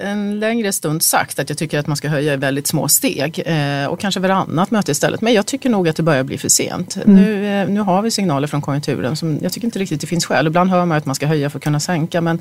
en 0.00 0.40
längre 0.40 0.72
stund 0.72 1.02
sagt 1.02 1.38
att 1.38 1.48
jag 1.48 1.58
tycker 1.58 1.78
att 1.78 1.86
man 1.86 1.96
ska 1.96 2.08
höja 2.08 2.34
i 2.34 2.36
väldigt 2.36 2.66
små 2.66 2.88
steg 2.88 3.42
eh, 3.46 3.86
och 3.86 4.00
kanske 4.00 4.20
varannat 4.20 4.70
möte 4.70 4.92
istället. 4.92 5.20
Men 5.20 5.32
jag 5.32 5.46
tycker 5.46 5.70
nog 5.70 5.88
att 5.88 5.96
det 5.96 6.02
börjar 6.02 6.24
bli 6.24 6.38
för 6.38 6.48
sent. 6.48 6.96
Mm. 6.96 7.16
Nu, 7.16 7.46
eh, 7.46 7.68
nu 7.68 7.80
har 7.80 8.02
vi 8.02 8.10
signaler 8.10 8.46
från 8.46 8.60
konjunkturen 8.60 9.16
som 9.16 9.38
jag 9.42 9.52
tycker 9.52 9.66
inte 9.66 9.78
riktigt 9.78 10.00
det 10.00 10.06
finns 10.06 10.26
skäl. 10.26 10.46
Ibland 10.46 10.70
hör 10.70 10.84
man 10.84 10.98
att 10.98 11.06
man 11.06 11.14
ska 11.14 11.26
höja 11.26 11.50
för 11.50 11.58
att 11.58 11.64
kunna 11.64 11.80
sänka 11.80 12.20
men 12.20 12.36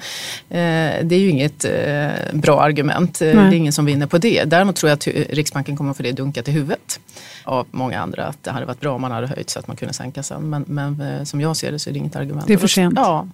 eh, 0.49 1.05
det 1.05 1.15
är 1.15 1.19
ju 1.19 1.29
inget 1.29 1.65
bra 2.33 2.61
argument. 2.61 3.21
Nej. 3.21 3.33
Det 3.33 3.41
är 3.41 3.53
ingen 3.53 3.73
som 3.73 3.85
vinner 3.85 4.07
på 4.07 4.17
det. 4.17 4.43
Däremot 4.43 4.75
tror 4.75 4.89
jag 4.89 4.95
att 4.95 5.07
Riksbanken 5.07 5.77
kommer 5.77 5.93
få 5.93 6.03
det 6.03 6.11
dunkat 6.11 6.47
i 6.47 6.51
huvudet 6.51 6.99
av 7.43 7.67
många 7.71 8.01
andra 8.01 8.25
att 8.25 8.43
det 8.43 8.51
hade 8.51 8.65
varit 8.65 8.79
bra 8.79 8.95
om 8.95 9.01
man 9.01 9.11
hade 9.11 9.27
höjt 9.27 9.49
så 9.49 9.59
att 9.59 9.67
man 9.67 9.77
kunde 9.77 9.93
sänka 9.93 10.23
sen. 10.23 10.49
Men, 10.49 10.65
men 10.67 11.25
som 11.25 11.41
jag 11.41 11.57
ser 11.57 11.71
det 11.71 11.79
så 11.79 11.89
är 11.89 11.93
det 11.93 11.99
inget 11.99 12.15
argument. 12.15 12.47
Det 12.47 12.53
är 12.53 12.57
för 12.57 12.67
sent. 12.67 12.93
Ja, 12.95 13.27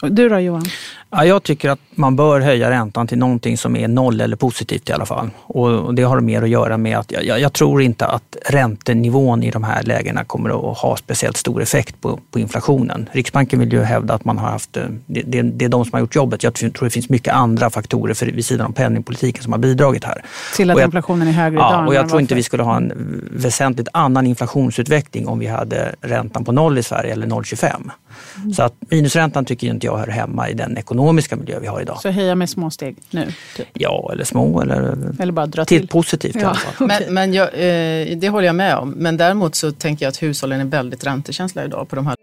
du 0.00 0.28
då 0.28 0.38
Johan? 0.38 0.64
Ja, 1.10 1.24
jag 1.24 1.42
tycker 1.42 1.70
att 1.70 1.80
man 1.94 2.16
bör 2.16 2.40
höja 2.40 2.70
räntan 2.70 3.06
till 3.06 3.18
någonting 3.18 3.58
som 3.58 3.76
är 3.76 3.88
noll 3.88 4.20
eller 4.20 4.36
positivt 4.36 4.88
i 4.90 4.92
alla 4.92 5.06
fall. 5.06 5.30
Och 5.42 5.94
det 5.94 6.02
har 6.02 6.20
mer 6.20 6.42
att 6.42 6.48
göra 6.48 6.76
med 6.76 6.98
att 6.98 7.12
jag, 7.12 7.40
jag 7.40 7.52
tror 7.52 7.82
inte 7.82 8.06
att 8.06 8.36
räntenivån 8.46 9.42
i 9.42 9.50
de 9.50 9.64
här 9.64 9.82
lägena 9.82 10.24
kommer 10.24 10.70
att 10.70 10.78
ha 10.78 10.96
speciellt 10.96 11.36
stor 11.36 11.62
effekt 11.62 12.00
på, 12.00 12.20
på 12.30 12.38
inflationen. 12.38 13.08
Riksbanken 13.12 13.60
vill 13.60 13.72
ju 13.72 13.82
hävda 13.82 14.14
att 14.14 14.24
man 14.24 14.38
har 14.38 14.50
haft, 14.50 14.76
eh, 14.76 14.82
det, 15.06 15.22
det, 15.22 15.42
det, 15.42 15.64
är 15.64 15.68
de 15.68 15.84
som 15.84 15.92
har 15.92 16.00
gjort 16.00 16.14
jobbet. 16.14 16.42
Jag 16.42 16.54
tror 16.54 16.84
det 16.84 16.90
finns 16.90 17.08
mycket 17.08 17.34
andra 17.34 17.70
faktorer 17.70 18.14
för, 18.14 18.26
vid 18.26 18.44
sidan 18.44 18.66
av 18.66 18.72
penningpolitiken 18.72 19.42
som 19.42 19.52
har 19.52 19.60
bidragit 19.60 20.04
här. 20.04 20.24
Till 20.56 20.70
att 20.70 20.78
jag, 20.78 20.86
inflationen 20.86 21.28
är 21.28 21.32
högre 21.32 21.58
ja, 21.58 21.74
idag? 21.74 21.88
och 21.88 21.94
jag 21.94 22.08
tror 22.08 22.20
inte 22.20 22.34
vi 22.34 22.42
skulle 22.42 22.62
ha 22.62 22.76
en 22.76 22.92
väsentligt 23.32 23.88
annan 23.92 24.26
inflationsutveckling 24.26 25.28
om 25.28 25.38
vi 25.38 25.46
hade 25.46 25.94
räntan 26.00 26.44
på 26.44 26.52
noll 26.52 26.78
i 26.78 26.82
Sverige 26.82 27.12
eller 27.12 27.26
0,25. 27.26 27.90
Mm. 28.36 28.52
Så 28.52 28.62
att 28.62 28.74
minusräntan 28.90 29.44
tycker 29.44 29.66
inte 29.66 29.87
jag 29.88 29.98
hör 29.98 30.06
hemma 30.06 30.50
i 30.50 30.54
den 30.54 30.78
ekonomiska 30.78 31.36
miljö 31.36 31.58
vi 31.60 31.66
har 31.66 31.80
idag. 31.80 32.00
Så 32.00 32.08
höja 32.10 32.34
med 32.34 32.50
små 32.50 32.70
steg 32.70 32.96
nu? 33.10 33.26
Typ. 33.56 33.66
Ja, 33.72 34.10
eller 34.12 34.24
små 34.24 34.60
eller, 34.60 34.96
eller 35.20 35.32
bara 35.32 35.46
dra 35.46 35.64
till. 35.64 35.88
positivt 35.88 36.36
ja, 36.40 36.54
fall. 36.54 36.72
Okay. 36.86 37.04
Men, 37.06 37.14
men 37.14 37.34
jag, 37.34 37.46
eh, 37.46 38.18
det 38.18 38.28
håller 38.28 38.46
jag 38.46 38.56
med 38.56 38.76
om. 38.76 38.90
Men 38.90 39.16
däremot 39.16 39.54
så 39.54 39.72
tänker 39.72 40.04
jag 40.04 40.10
att 40.10 40.22
hushållen 40.22 40.60
är 40.60 40.64
väldigt 40.64 41.06
räntekänsliga 41.06 41.64
idag 41.64 41.88
på 41.88 41.96
de 41.96 42.06
här. 42.06 42.16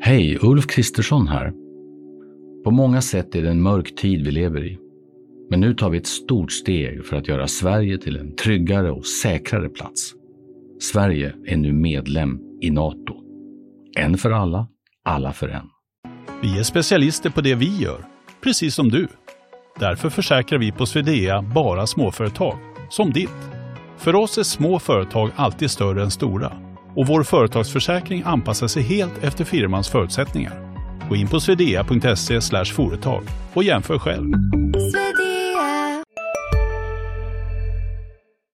Hej, 0.00 0.38
Ulf 0.42 0.66
Kristersson 0.66 1.28
här. 1.28 1.52
På 2.64 2.70
många 2.70 3.00
sätt 3.00 3.34
är 3.34 3.42
det 3.42 3.50
en 3.50 3.62
mörk 3.62 3.94
tid 3.94 4.24
vi 4.24 4.30
lever 4.30 4.64
i. 4.64 4.78
Men 5.50 5.60
nu 5.60 5.74
tar 5.74 5.90
vi 5.90 5.98
ett 5.98 6.06
stort 6.06 6.52
steg 6.52 7.06
för 7.06 7.16
att 7.16 7.28
göra 7.28 7.46
Sverige 7.46 7.98
till 7.98 8.16
en 8.16 8.36
tryggare 8.36 8.90
och 8.90 9.06
säkrare 9.06 9.68
plats. 9.68 10.12
Sverige 10.80 11.34
är 11.46 11.56
nu 11.56 11.72
medlem 11.72 12.40
i 12.60 12.70
Nato. 12.70 13.27
En 13.98 14.18
för 14.18 14.30
alla, 14.30 14.66
alla 15.04 15.32
för 15.32 15.48
en. 15.48 15.66
Vi 16.42 16.58
är 16.58 16.62
specialister 16.62 17.30
på 17.30 17.40
det 17.40 17.54
vi 17.54 17.76
gör, 17.76 18.04
precis 18.42 18.74
som 18.74 18.88
du. 18.88 19.08
Därför 19.78 20.10
försäkrar 20.10 20.58
vi 20.58 20.72
på 20.72 20.86
Swedea 20.86 21.42
bara 21.42 21.86
småföretag, 21.86 22.58
som 22.90 23.12
ditt. 23.12 23.50
För 23.96 24.14
oss 24.14 24.38
är 24.38 24.42
små 24.42 24.78
företag 24.78 25.30
alltid 25.36 25.70
större 25.70 26.02
än 26.02 26.10
stora 26.10 26.52
och 26.96 27.06
vår 27.06 27.22
företagsförsäkring 27.22 28.22
anpassar 28.26 28.66
sig 28.66 28.82
helt 28.82 29.24
efter 29.24 29.44
firmans 29.44 29.88
förutsättningar. 29.88 30.74
Gå 31.08 31.16
in 31.16 31.28
på 31.28 31.40
swedea.se 31.40 32.40
företag 32.64 33.22
och 33.54 33.64
jämför 33.64 33.98
själv. 33.98 34.32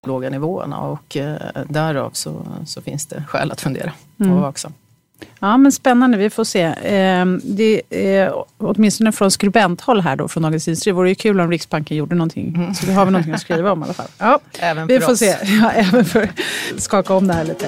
låga 0.07 0.31
nivåerna 0.31 0.81
och 0.81 1.17
eh, 1.17 1.37
därav 1.69 2.11
så, 2.11 2.47
så 2.67 2.83
finns 2.83 3.07
det 3.07 3.25
skäl 3.29 3.53
att 3.53 3.61
fundera 3.61 3.93
mm. 4.19 4.33
och 4.33 4.39
vara 4.39 4.49
vaksam. 4.49 4.73
Ja, 5.41 5.57
men 5.57 5.73
spännande. 5.73 6.17
Vi 6.19 6.31
får 6.31 6.45
se. 6.45 6.63
Eh, 6.63 7.27
det 7.43 7.83
är, 7.91 8.33
åtminstone 8.59 9.13
från 9.13 9.31
skribenthåll 9.31 10.01
här 10.01 10.17
då, 10.17 10.29
från 10.29 10.43
Dagens 10.43 10.69
Industri, 10.69 10.93
vore 10.93 11.09
det 11.09 11.15
kul 11.15 11.41
om 11.41 11.51
Riksbanken 11.51 11.97
gjorde 11.97 12.15
någonting. 12.15 12.55
Mm. 12.57 12.75
Så 12.75 12.87
då 12.87 12.93
har 12.93 13.05
vi 13.05 13.11
någonting 13.11 13.35
att 13.35 13.41
skriva 13.41 13.73
om 13.73 13.81
i 13.81 13.85
alla 13.85 13.95
fall. 13.95 14.09
Ja, 14.19 14.41
även 14.59 14.87
vi 14.87 15.01
för 15.01 15.07
får 15.07 15.13
oss. 15.13 15.19
se. 15.19 15.37
Ja, 15.45 15.71
även 15.71 16.05
för 16.05 16.23
att 16.23 16.83
skaka 16.83 17.15
om 17.15 17.27
det 17.27 17.35
här 17.35 17.45
lite. 17.45 17.67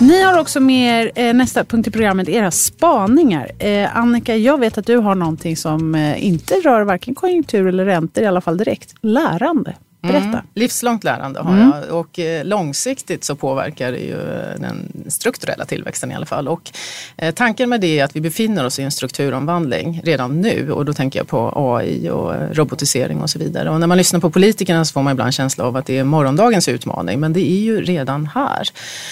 Ni 0.00 0.22
har 0.22 0.38
också 0.38 0.60
med 0.60 1.06
er, 1.16 1.28
eh, 1.28 1.34
nästa 1.34 1.64
punkt 1.64 1.86
i 1.88 1.90
programmet, 1.90 2.28
era 2.28 2.50
spaningar. 2.50 3.50
Eh, 3.58 3.96
Annika, 3.96 4.36
jag 4.36 4.60
vet 4.60 4.78
att 4.78 4.86
du 4.86 4.96
har 4.96 5.14
någonting 5.14 5.56
som 5.56 5.94
eh, 5.94 6.26
inte 6.26 6.54
rör 6.54 6.82
varken 6.82 7.14
konjunktur 7.14 7.66
eller 7.66 7.84
räntor, 7.84 8.24
i 8.24 8.26
alla 8.26 8.40
fall 8.40 8.56
direkt. 8.56 8.94
Lärande. 9.00 9.74
Berätta. 10.08 10.28
Mm. 10.28 10.46
Livslångt 10.54 11.04
lärande 11.04 11.40
har 11.40 11.52
mm. 11.52 11.72
jag 11.88 11.98
och 11.98 12.18
eh, 12.18 12.44
långsiktigt 12.44 13.24
så 13.24 13.36
påverkar 13.36 13.92
det 13.92 13.98
ju 13.98 14.16
den 14.58 14.92
strukturella 15.06 15.64
tillväxten 15.64 16.12
i 16.12 16.14
alla 16.14 16.26
fall. 16.26 16.48
Och 16.48 16.70
eh, 17.16 17.34
tanken 17.34 17.68
med 17.68 17.80
det 17.80 17.98
är 17.98 18.04
att 18.04 18.16
vi 18.16 18.20
befinner 18.20 18.66
oss 18.66 18.78
i 18.78 18.82
en 18.82 18.90
strukturomvandling 18.90 20.00
redan 20.04 20.40
nu 20.40 20.72
och 20.72 20.84
då 20.84 20.92
tänker 20.92 21.18
jag 21.18 21.28
på 21.28 21.52
AI 21.56 22.10
och 22.10 22.34
eh, 22.34 22.50
robotisering 22.52 23.20
och 23.20 23.30
så 23.30 23.38
vidare. 23.38 23.70
Och 23.70 23.80
när 23.80 23.86
man 23.86 23.98
lyssnar 23.98 24.20
på 24.20 24.30
politikerna 24.30 24.84
så 24.84 24.92
får 24.92 25.02
man 25.02 25.12
ibland 25.12 25.34
känsla 25.34 25.64
av 25.64 25.76
att 25.76 25.86
det 25.86 25.98
är 25.98 26.04
morgondagens 26.04 26.68
utmaning 26.68 27.20
men 27.20 27.32
det 27.32 27.50
är 27.50 27.60
ju 27.60 27.80
redan 27.80 28.26
här. 28.26 28.68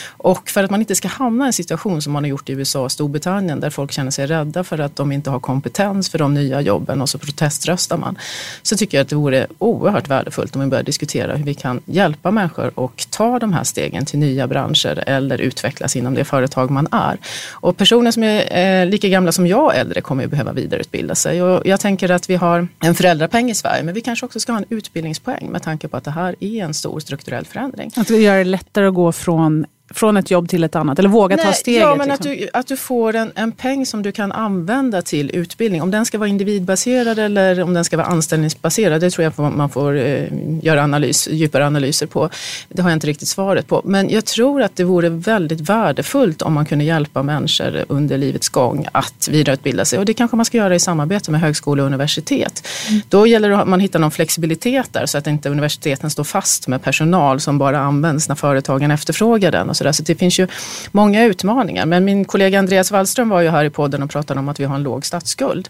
Och 0.08 0.50
för 0.50 0.64
att 0.64 0.70
man 0.70 0.80
inte 0.80 0.94
ska 0.94 1.08
hamna 1.08 1.44
i 1.44 1.46
en 1.46 1.52
situation 1.52 2.02
som 2.02 2.12
man 2.12 2.24
har 2.24 2.28
gjort 2.28 2.48
i 2.48 2.52
USA 2.52 2.80
och 2.80 2.92
Storbritannien 2.92 3.60
där 3.60 3.70
folk 3.70 3.92
känner 3.92 4.10
sig 4.10 4.26
rädda 4.26 4.64
för 4.64 4.78
att 4.78 4.96
de 4.96 5.12
inte 5.12 5.30
har 5.30 5.40
kompetens 5.40 6.08
för 6.08 6.18
de 6.18 6.34
nya 6.34 6.60
jobben 6.60 7.02
och 7.02 7.08
så 7.08 7.18
proteströstar 7.18 7.96
man. 7.96 8.18
Så 8.62 8.76
tycker 8.76 8.98
jag 8.98 9.02
att 9.02 9.08
det 9.08 9.16
vore 9.16 9.46
oerhört 9.58 10.08
värdefullt 10.08 10.56
om 10.56 10.62
vi 10.62 10.68
börjar 10.68 10.84
diskutera 10.86 11.36
hur 11.36 11.44
vi 11.44 11.54
kan 11.54 11.80
hjälpa 11.84 12.30
människor 12.30 12.70
och 12.74 13.06
ta 13.10 13.38
de 13.38 13.52
här 13.52 13.64
stegen 13.64 14.04
till 14.04 14.18
nya 14.18 14.46
branscher 14.46 15.04
eller 15.06 15.38
utvecklas 15.38 15.96
inom 15.96 16.14
det 16.14 16.24
företag 16.24 16.70
man 16.70 16.88
är. 16.92 17.18
Och 17.52 17.76
personer 17.76 18.10
som 18.10 18.22
är 18.22 18.82
eh, 18.82 18.86
lika 18.86 19.08
gamla 19.08 19.32
som 19.32 19.46
jag 19.46 19.76
äldre 19.76 20.00
kommer 20.00 20.22
ju 20.22 20.28
behöva 20.28 20.52
vidareutbilda 20.52 21.14
sig. 21.14 21.42
Och 21.42 21.66
jag 21.66 21.80
tänker 21.80 22.10
att 22.10 22.30
vi 22.30 22.36
har 22.36 22.68
en 22.80 22.94
föräldrapeng 22.94 23.50
i 23.50 23.54
Sverige 23.54 23.82
men 23.82 23.94
vi 23.94 24.00
kanske 24.00 24.26
också 24.26 24.40
ska 24.40 24.52
ha 24.52 24.58
en 24.58 24.66
utbildningspoäng 24.68 25.48
med 25.50 25.62
tanke 25.62 25.88
på 25.88 25.96
att 25.96 26.04
det 26.04 26.10
här 26.10 26.34
är 26.40 26.64
en 26.64 26.74
stor 26.74 27.00
strukturell 27.00 27.44
förändring. 27.44 27.90
Att 27.96 28.10
vi 28.10 28.22
gör 28.22 28.38
det 28.38 28.44
lättare 28.44 28.86
att 28.86 28.94
gå 28.94 29.12
från 29.12 29.66
från 29.90 30.16
ett 30.16 30.30
jobb 30.30 30.48
till 30.48 30.64
ett 30.64 30.76
annat? 30.76 30.98
Eller 30.98 31.08
våga 31.08 31.36
Nej, 31.36 31.44
ta 31.44 31.52
steget? 31.52 31.80
Ja, 31.80 31.94
men 31.94 32.08
liksom. 32.08 32.32
att, 32.32 32.38
du, 32.38 32.48
att 32.52 32.66
du 32.66 32.76
får 32.76 33.16
en, 33.16 33.32
en 33.34 33.52
peng 33.52 33.86
som 33.86 34.02
du 34.02 34.12
kan 34.12 34.32
använda 34.32 35.02
till 35.02 35.30
utbildning. 35.34 35.82
Om 35.82 35.90
den 35.90 36.06
ska 36.06 36.18
vara 36.18 36.28
individbaserad 36.28 37.18
eller 37.18 37.62
om 37.62 37.74
den 37.74 37.84
ska 37.84 37.96
vara 37.96 38.06
anställningsbaserad, 38.06 39.00
det 39.00 39.10
tror 39.10 39.24
jag 39.24 39.52
man 39.52 39.70
får 39.70 39.96
eh, 39.96 40.24
göra 40.62 40.82
analys, 40.82 41.28
djupare 41.28 41.66
analyser 41.66 42.06
på. 42.06 42.30
Det 42.68 42.82
har 42.82 42.90
jag 42.90 42.96
inte 42.96 43.06
riktigt 43.06 43.28
svaret 43.28 43.66
på. 43.66 43.82
Men 43.84 44.10
jag 44.10 44.24
tror 44.24 44.62
att 44.62 44.76
det 44.76 44.84
vore 44.84 45.08
väldigt 45.08 45.60
värdefullt 45.60 46.42
om 46.42 46.52
man 46.52 46.66
kunde 46.66 46.84
hjälpa 46.84 47.22
människor 47.22 47.84
under 47.88 48.18
livets 48.18 48.48
gång 48.48 48.86
att 48.92 49.28
vidareutbilda 49.28 49.84
sig. 49.84 49.98
Och 49.98 50.04
det 50.04 50.14
kanske 50.14 50.36
man 50.36 50.44
ska 50.44 50.58
göra 50.58 50.74
i 50.74 50.80
samarbete 50.80 51.30
med 51.30 51.40
högskola 51.40 51.82
och 51.82 51.86
universitet. 51.86 52.68
Mm. 52.88 53.02
Då 53.08 53.26
gäller 53.26 53.48
det 53.50 53.58
att 53.58 53.68
man 53.68 53.80
hittar 53.80 53.98
någon 53.98 54.10
flexibilitet 54.10 54.92
där 54.92 55.06
så 55.06 55.18
att 55.18 55.26
inte 55.26 55.48
universiteten 55.48 56.10
står 56.10 56.24
fast 56.24 56.68
med 56.68 56.82
personal 56.82 57.40
som 57.40 57.58
bara 57.58 57.78
används 57.78 58.28
när 58.28 58.34
företagen 58.34 58.90
efterfrågar 58.90 59.52
den 59.52 59.70
och 59.76 59.78
så, 59.78 59.84
där. 59.84 59.92
så 59.92 60.02
det 60.02 60.14
finns 60.14 60.38
ju 60.38 60.46
många 60.92 61.24
utmaningar. 61.24 61.86
Men 61.86 62.04
min 62.04 62.24
kollega 62.24 62.58
Andreas 62.58 62.90
Wallström 62.90 63.28
var 63.28 63.40
ju 63.40 63.48
här 63.48 63.64
i 63.64 63.70
podden 63.70 64.02
och 64.02 64.10
pratade 64.10 64.40
om 64.40 64.48
att 64.48 64.60
vi 64.60 64.64
har 64.64 64.74
en 64.74 64.82
låg 64.82 65.06
statsskuld. 65.06 65.68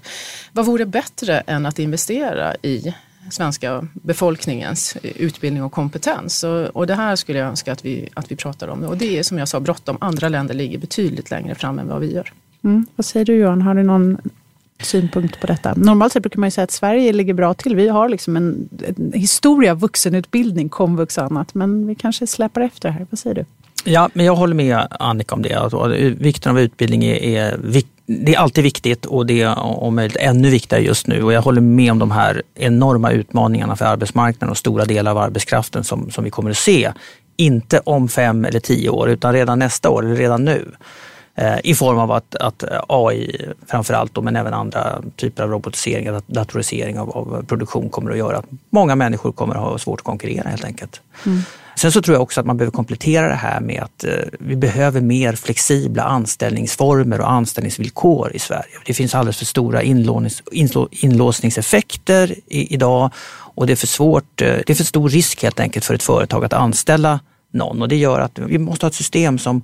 Vad 0.52 0.66
vore 0.66 0.86
bättre 0.86 1.40
än 1.40 1.66
att 1.66 1.78
investera 1.78 2.54
i 2.62 2.94
svenska 3.30 3.88
befolkningens 3.92 4.96
utbildning 5.02 5.62
och 5.62 5.72
kompetens. 5.72 6.44
Och, 6.44 6.66
och, 6.66 6.86
det 6.86 6.94
här 6.94 7.16
skulle 7.16 7.38
jag 7.38 7.48
önska 7.48 7.72
att 7.72 7.84
vi, 7.84 8.08
att 8.14 8.30
vi 8.30 8.36
pratar 8.36 8.68
om. 8.68 8.82
Och 8.82 8.96
det 8.96 9.18
är 9.18 9.22
som 9.22 9.38
jag 9.38 9.48
sa 9.48 9.60
bråttom. 9.60 9.96
Andra 10.00 10.28
länder 10.28 10.54
ligger 10.54 10.78
betydligt 10.78 11.30
längre 11.30 11.54
fram 11.54 11.78
än 11.78 11.88
vad 11.88 12.00
vi 12.00 12.14
gör. 12.14 12.32
Mm. 12.64 12.86
Vad 12.96 13.04
säger 13.04 13.26
du 13.26 13.34
Johan, 13.34 13.62
har 13.62 13.74
du 13.74 13.82
någon 13.82 14.18
synpunkt 14.80 15.40
på 15.40 15.46
detta? 15.46 15.74
Normalt 15.76 16.12
sett 16.12 16.22
brukar 16.22 16.40
man 16.40 16.46
ju 16.46 16.50
säga 16.50 16.64
att 16.64 16.70
Sverige 16.70 17.12
ligger 17.12 17.34
bra 17.34 17.54
till. 17.54 17.76
Vi 17.76 17.88
har 17.88 18.08
liksom 18.08 18.36
en, 18.36 18.68
en 18.96 19.12
historia 19.12 19.72
av 19.72 19.80
vuxenutbildning, 19.80 20.68
komvux 20.68 21.18
och 21.18 21.24
annat. 21.24 21.54
Men 21.54 21.86
vi 21.86 21.94
kanske 21.94 22.26
släpar 22.26 22.60
efter 22.60 22.88
här. 22.88 23.06
Vad 23.10 23.18
säger 23.18 23.34
du? 23.34 23.44
Ja, 23.84 24.08
men 24.12 24.26
jag 24.26 24.36
håller 24.36 24.54
med 24.54 24.86
Annika 24.90 25.34
om 25.34 25.42
det. 25.42 25.54
Alltså, 25.54 25.86
vikten 26.18 26.52
av 26.52 26.60
utbildning 26.60 27.04
är, 27.04 27.22
är, 27.22 27.58
det 28.06 28.34
är 28.34 28.38
alltid 28.38 28.64
viktigt 28.64 29.06
och 29.06 29.26
det 29.26 29.42
är 29.42 29.58
om 29.58 29.94
möjligt 29.94 30.16
ännu 30.16 30.50
viktigare 30.50 30.82
just 30.82 31.06
nu. 31.06 31.22
Och 31.22 31.32
jag 31.32 31.42
håller 31.42 31.60
med 31.60 31.92
om 31.92 31.98
de 31.98 32.10
här 32.10 32.42
enorma 32.54 33.10
utmaningarna 33.10 33.76
för 33.76 33.84
arbetsmarknaden 33.84 34.50
och 34.50 34.56
stora 34.56 34.84
delar 34.84 35.10
av 35.10 35.18
arbetskraften 35.18 35.84
som, 35.84 36.10
som 36.10 36.24
vi 36.24 36.30
kommer 36.30 36.50
att 36.50 36.56
se. 36.56 36.92
Inte 37.36 37.80
om 37.84 38.08
fem 38.08 38.44
eller 38.44 38.60
tio 38.60 38.88
år 38.90 39.08
utan 39.10 39.32
redan 39.32 39.58
nästa 39.58 39.90
år 39.90 40.04
eller 40.04 40.16
redan 40.16 40.44
nu. 40.44 40.64
Eh, 41.34 41.58
I 41.64 41.74
form 41.74 41.98
av 41.98 42.12
att, 42.12 42.34
att 42.34 42.64
AI 42.88 43.50
framförallt, 43.66 44.22
men 44.22 44.36
även 44.36 44.54
andra 44.54 45.02
typer 45.16 45.42
av 45.42 45.50
robotisering, 45.50 46.20
datorisering 46.26 46.98
av, 46.98 47.10
av, 47.10 47.44
produktion 47.48 47.88
kommer 47.88 48.10
att 48.10 48.18
göra 48.18 48.38
att 48.38 48.46
många 48.70 48.94
människor 48.94 49.32
kommer 49.32 49.54
att 49.54 49.60
ha 49.60 49.78
svårt 49.78 50.00
att 50.00 50.04
konkurrera 50.04 50.48
helt 50.48 50.64
enkelt. 50.64 51.00
Mm. 51.26 51.40
Sen 51.78 51.92
så 51.92 52.02
tror 52.02 52.14
jag 52.14 52.22
också 52.22 52.40
att 52.40 52.46
man 52.46 52.56
behöver 52.56 52.72
komplettera 52.72 53.28
det 53.28 53.34
här 53.34 53.60
med 53.60 53.82
att 53.82 54.04
eh, 54.04 54.10
vi 54.40 54.56
behöver 54.56 55.00
mer 55.00 55.32
flexibla 55.32 56.02
anställningsformer 56.02 57.20
och 57.20 57.30
anställningsvillkor 57.32 58.32
i 58.34 58.38
Sverige. 58.38 58.78
Det 58.86 58.94
finns 58.94 59.14
alldeles 59.14 59.36
för 59.36 59.44
stora 59.44 59.82
inlånings, 59.82 60.42
inlå, 60.52 60.88
inlåsningseffekter 60.90 62.34
i, 62.46 62.74
idag 62.74 63.10
och 63.54 63.66
det 63.66 63.72
är 63.72 63.76
för 63.76 63.86
svårt, 63.86 64.42
eh, 64.42 64.48
det 64.66 64.70
är 64.70 64.74
för 64.74 64.84
stor 64.84 65.08
risk 65.08 65.42
helt 65.42 65.60
enkelt 65.60 65.84
för 65.84 65.94
ett 65.94 66.02
företag 66.02 66.44
att 66.44 66.52
anställa 66.52 67.20
någon 67.50 67.82
och 67.82 67.88
det 67.88 67.96
gör 67.96 68.20
att 68.20 68.38
vi 68.38 68.58
måste 68.58 68.86
ha 68.86 68.88
ett 68.88 68.94
system 68.94 69.38
som, 69.38 69.62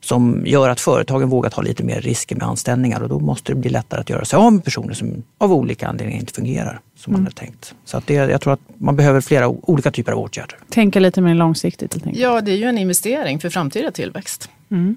som 0.00 0.42
gör 0.46 0.68
att 0.68 0.80
företagen 0.80 1.28
vågar 1.28 1.50
ta 1.50 1.62
lite 1.62 1.84
mer 1.84 2.00
risker 2.00 2.36
med 2.36 2.46
anställningar 2.46 3.00
och 3.00 3.08
då 3.08 3.20
måste 3.20 3.52
det 3.52 3.58
bli 3.58 3.70
lättare 3.70 4.00
att 4.00 4.10
göra 4.10 4.24
sig 4.24 4.36
av 4.36 4.52
med 4.52 4.64
personer 4.64 4.94
som 4.94 5.22
av 5.38 5.52
olika 5.52 5.88
anledningar 5.88 6.20
inte 6.20 6.32
fungerar 6.32 6.80
som 6.96 7.12
mm. 7.12 7.20
man 7.20 7.26
hade 7.26 7.36
tänkt. 7.36 7.74
Så 7.84 7.96
att 7.96 8.06
det, 8.06 8.14
jag 8.14 8.40
tror 8.40 8.52
att 8.52 8.60
man 8.78 8.96
behöver 8.96 9.20
flera 9.20 9.48
olika 9.48 9.90
typer 9.90 10.12
av 10.12 10.18
åtgärder. 10.18 10.58
Tänka 10.68 11.00
lite 11.00 11.20
mer 11.20 11.34
långsiktigt 11.34 12.04
helt 12.04 12.18
Ja, 12.18 12.40
det 12.40 12.50
är 12.52 12.56
ju 12.56 12.64
en 12.64 12.78
investering 12.78 13.40
för 13.40 13.50
framtida 13.50 13.90
tillväxt. 13.90 14.50
Mm. 14.70 14.96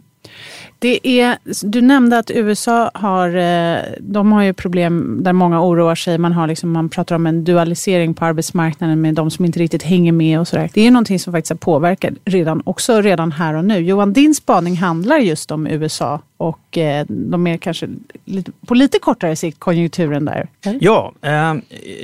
Det 0.79 1.07
är, 1.07 1.37
du 1.63 1.81
nämnde 1.81 2.17
att 2.17 2.31
USA 2.31 2.91
har, 2.93 3.35
eh, 3.35 3.77
de 3.99 4.31
har 4.31 4.43
ju 4.43 4.53
problem 4.53 5.19
där 5.23 5.33
många 5.33 5.63
oroar 5.63 5.95
sig. 5.95 6.17
Man, 6.17 6.31
har 6.31 6.47
liksom, 6.47 6.71
man 6.71 6.89
pratar 6.89 7.15
om 7.15 7.27
en 7.27 7.43
dualisering 7.43 8.13
på 8.13 8.25
arbetsmarknaden 8.25 9.01
med 9.01 9.15
de 9.15 9.31
som 9.31 9.45
inte 9.45 9.59
riktigt 9.59 9.83
hänger 9.83 10.11
med 10.11 10.39
och 10.39 10.47
sådär. 10.47 10.69
Det 10.73 10.87
är 10.87 10.91
någonting 10.91 11.19
som 11.19 11.33
faktiskt 11.33 11.49
har 11.49 11.57
påverkat 11.57 12.13
redan, 12.25 12.61
också 12.65 13.01
redan 13.01 13.31
här 13.31 13.53
och 13.53 13.65
nu. 13.65 13.79
Johan, 13.79 14.13
din 14.13 14.35
spaning 14.35 14.77
handlar 14.77 15.17
just 15.17 15.51
om 15.51 15.67
USA 15.67 16.19
och 16.43 16.77
eh, 16.77 17.05
de 17.09 17.47
är 17.47 17.57
kanske 17.57 17.89
lite, 18.25 18.51
på 18.65 18.73
lite 18.73 18.99
kortare 18.99 19.35
sikt 19.35 19.59
konjunkturen 19.59 20.25
där. 20.25 20.47
Eller? 20.65 20.79
Ja, 20.81 21.13
eh, 21.21 21.55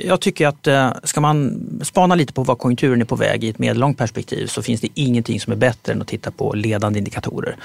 jag 0.04 0.20
tycker 0.20 0.46
att 0.46 0.66
eh, 0.66 0.92
ska 1.04 1.20
man 1.20 1.60
spana 1.82 2.14
lite 2.14 2.32
på 2.32 2.42
vad 2.42 2.58
konjunkturen 2.58 3.00
är 3.00 3.04
på 3.04 3.16
väg 3.16 3.44
i 3.44 3.48
ett 3.48 3.58
medellångt 3.58 3.98
perspektiv 3.98 4.46
så 4.46 4.62
finns 4.62 4.80
det 4.80 4.88
ingenting 4.94 5.40
som 5.40 5.52
är 5.52 5.56
bättre 5.56 5.92
än 5.92 6.02
att 6.02 6.08
titta 6.08 6.30
på 6.30 6.52
ledande 6.52 6.98
indikatorer. 6.98 7.56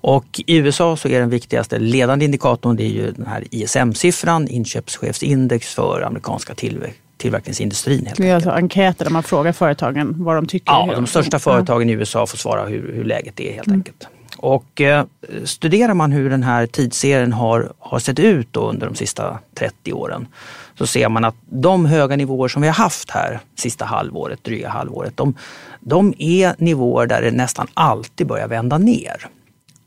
Och 0.00 0.35
i 0.40 0.56
USA 0.56 0.96
så 0.96 1.08
är 1.08 1.20
den 1.20 1.30
viktigaste 1.30 1.78
ledande 1.78 2.24
indikatorn 2.24 2.76
det 2.76 2.84
är 2.84 2.88
ju 2.88 3.10
den 3.12 3.26
här 3.26 3.44
ISM-siffran, 3.50 4.48
inköpschefsindex 4.48 5.74
för 5.74 6.02
amerikanska 6.02 6.54
tillväxt 6.54 7.00
tillverkningsindustrin. 7.16 8.06
Helt 8.06 8.18
det 8.18 8.28
är 8.28 8.34
alltså 8.34 8.50
enkäter 8.50 9.04
där 9.04 9.12
man 9.12 9.22
frågar 9.22 9.52
företagen 9.52 10.14
vad 10.18 10.36
de 10.36 10.46
tycker. 10.46 10.72
Ja, 10.72 10.92
de 10.94 11.06
största 11.06 11.38
företagen 11.38 11.90
i 11.90 11.92
USA 11.92 12.26
får 12.26 12.38
svara 12.38 12.64
hur, 12.64 12.92
hur 12.92 13.04
läget 13.04 13.40
är 13.40 13.52
helt 13.52 13.66
mm. 13.66 13.78
enkelt. 13.78 14.08
Och 14.36 14.80
eh, 14.80 15.04
studerar 15.44 15.94
man 15.94 16.12
hur 16.12 16.30
den 16.30 16.42
här 16.42 16.66
tidsserien 16.66 17.32
har, 17.32 17.72
har 17.78 17.98
sett 17.98 18.18
ut 18.18 18.56
under 18.56 18.86
de 18.86 18.94
sista 18.94 19.38
30 19.54 19.92
åren 19.92 20.26
så 20.78 20.86
ser 20.86 21.08
man 21.08 21.24
att 21.24 21.34
de 21.50 21.86
höga 21.86 22.16
nivåer 22.16 22.48
som 22.48 22.62
vi 22.62 22.68
har 22.68 22.74
haft 22.74 23.10
här 23.10 23.40
sista 23.56 23.84
halvåret, 23.84 24.44
dryga 24.44 24.68
halvåret, 24.68 25.16
de, 25.16 25.34
de 25.80 26.14
är 26.18 26.54
nivåer 26.58 27.06
där 27.06 27.22
det 27.22 27.30
nästan 27.30 27.66
alltid 27.74 28.26
börjar 28.26 28.48
vända 28.48 28.78
ner. 28.78 29.28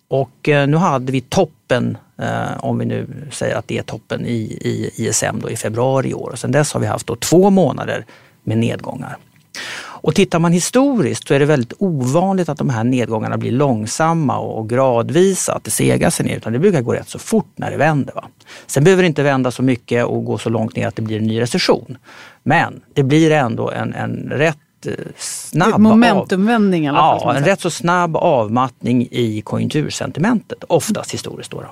Och 0.09 0.49
eh, 0.49 0.67
nu 0.67 0.77
hade 0.77 1.11
vi 1.11 1.21
toppen, 1.21 1.97
eh, 2.17 2.65
om 2.65 2.77
vi 2.77 2.85
nu 2.85 3.07
säger 3.31 3.55
att 3.55 3.67
det 3.67 3.77
är 3.77 3.83
toppen 3.83 4.25
i, 4.25 4.39
i 4.61 4.91
ISM 4.95 5.39
då 5.41 5.49
i 5.49 5.55
februari 5.55 6.09
i 6.09 6.13
år. 6.13 6.29
Och 6.29 6.39
sen 6.39 6.51
dess 6.51 6.73
har 6.73 6.79
vi 6.79 6.87
haft 6.87 7.07
då 7.07 7.15
två 7.15 7.49
månader 7.49 8.05
med 8.43 8.57
nedgångar. 8.57 9.17
Och 10.01 10.15
tittar 10.15 10.39
man 10.39 10.51
historiskt 10.51 11.27
så 11.27 11.33
är 11.33 11.39
det 11.39 11.45
väldigt 11.45 11.73
ovanligt 11.79 12.49
att 12.49 12.57
de 12.57 12.69
här 12.69 12.83
nedgångarna 12.83 13.37
blir 13.37 13.51
långsamma 13.51 14.39
och 14.39 14.69
gradvisa, 14.69 15.53
att 15.53 15.63
det 15.63 15.71
segar 15.71 16.09
sig 16.09 16.25
ner, 16.25 16.37
utan 16.37 16.53
det 16.53 16.59
brukar 16.59 16.81
gå 16.81 16.93
rätt 16.93 17.09
så 17.09 17.19
fort 17.19 17.51
när 17.55 17.71
det 17.71 17.77
vänder. 17.77 18.13
Va? 18.13 18.27
Sen 18.67 18.83
behöver 18.83 19.03
det 19.03 19.07
inte 19.07 19.23
vända 19.23 19.51
så 19.51 19.63
mycket 19.63 20.05
och 20.05 20.25
gå 20.25 20.37
så 20.37 20.49
långt 20.49 20.75
ner 20.75 20.87
att 20.87 20.95
det 20.95 21.01
blir 21.01 21.17
en 21.17 21.27
ny 21.27 21.41
recession. 21.41 21.97
Men 22.43 22.81
det 22.93 23.03
blir 23.03 23.31
ändå 23.31 23.71
en, 23.71 23.93
en 23.93 24.29
rätt 24.31 24.57
snabb 25.17 25.79
Momentumvändning 25.79 26.85
i 26.85 26.89
alla 26.89 26.97
fall. 26.97 27.21
Ja, 27.23 27.35
en 27.35 27.45
rätt 27.45 27.61
så 27.61 27.69
snabb 27.69 28.15
avmattning 28.15 29.07
i 29.11 29.41
konjunktursentimentet, 29.41 30.63
oftast 30.67 31.13
historiskt. 31.13 31.51
Då, 31.51 31.61
då. 31.61 31.67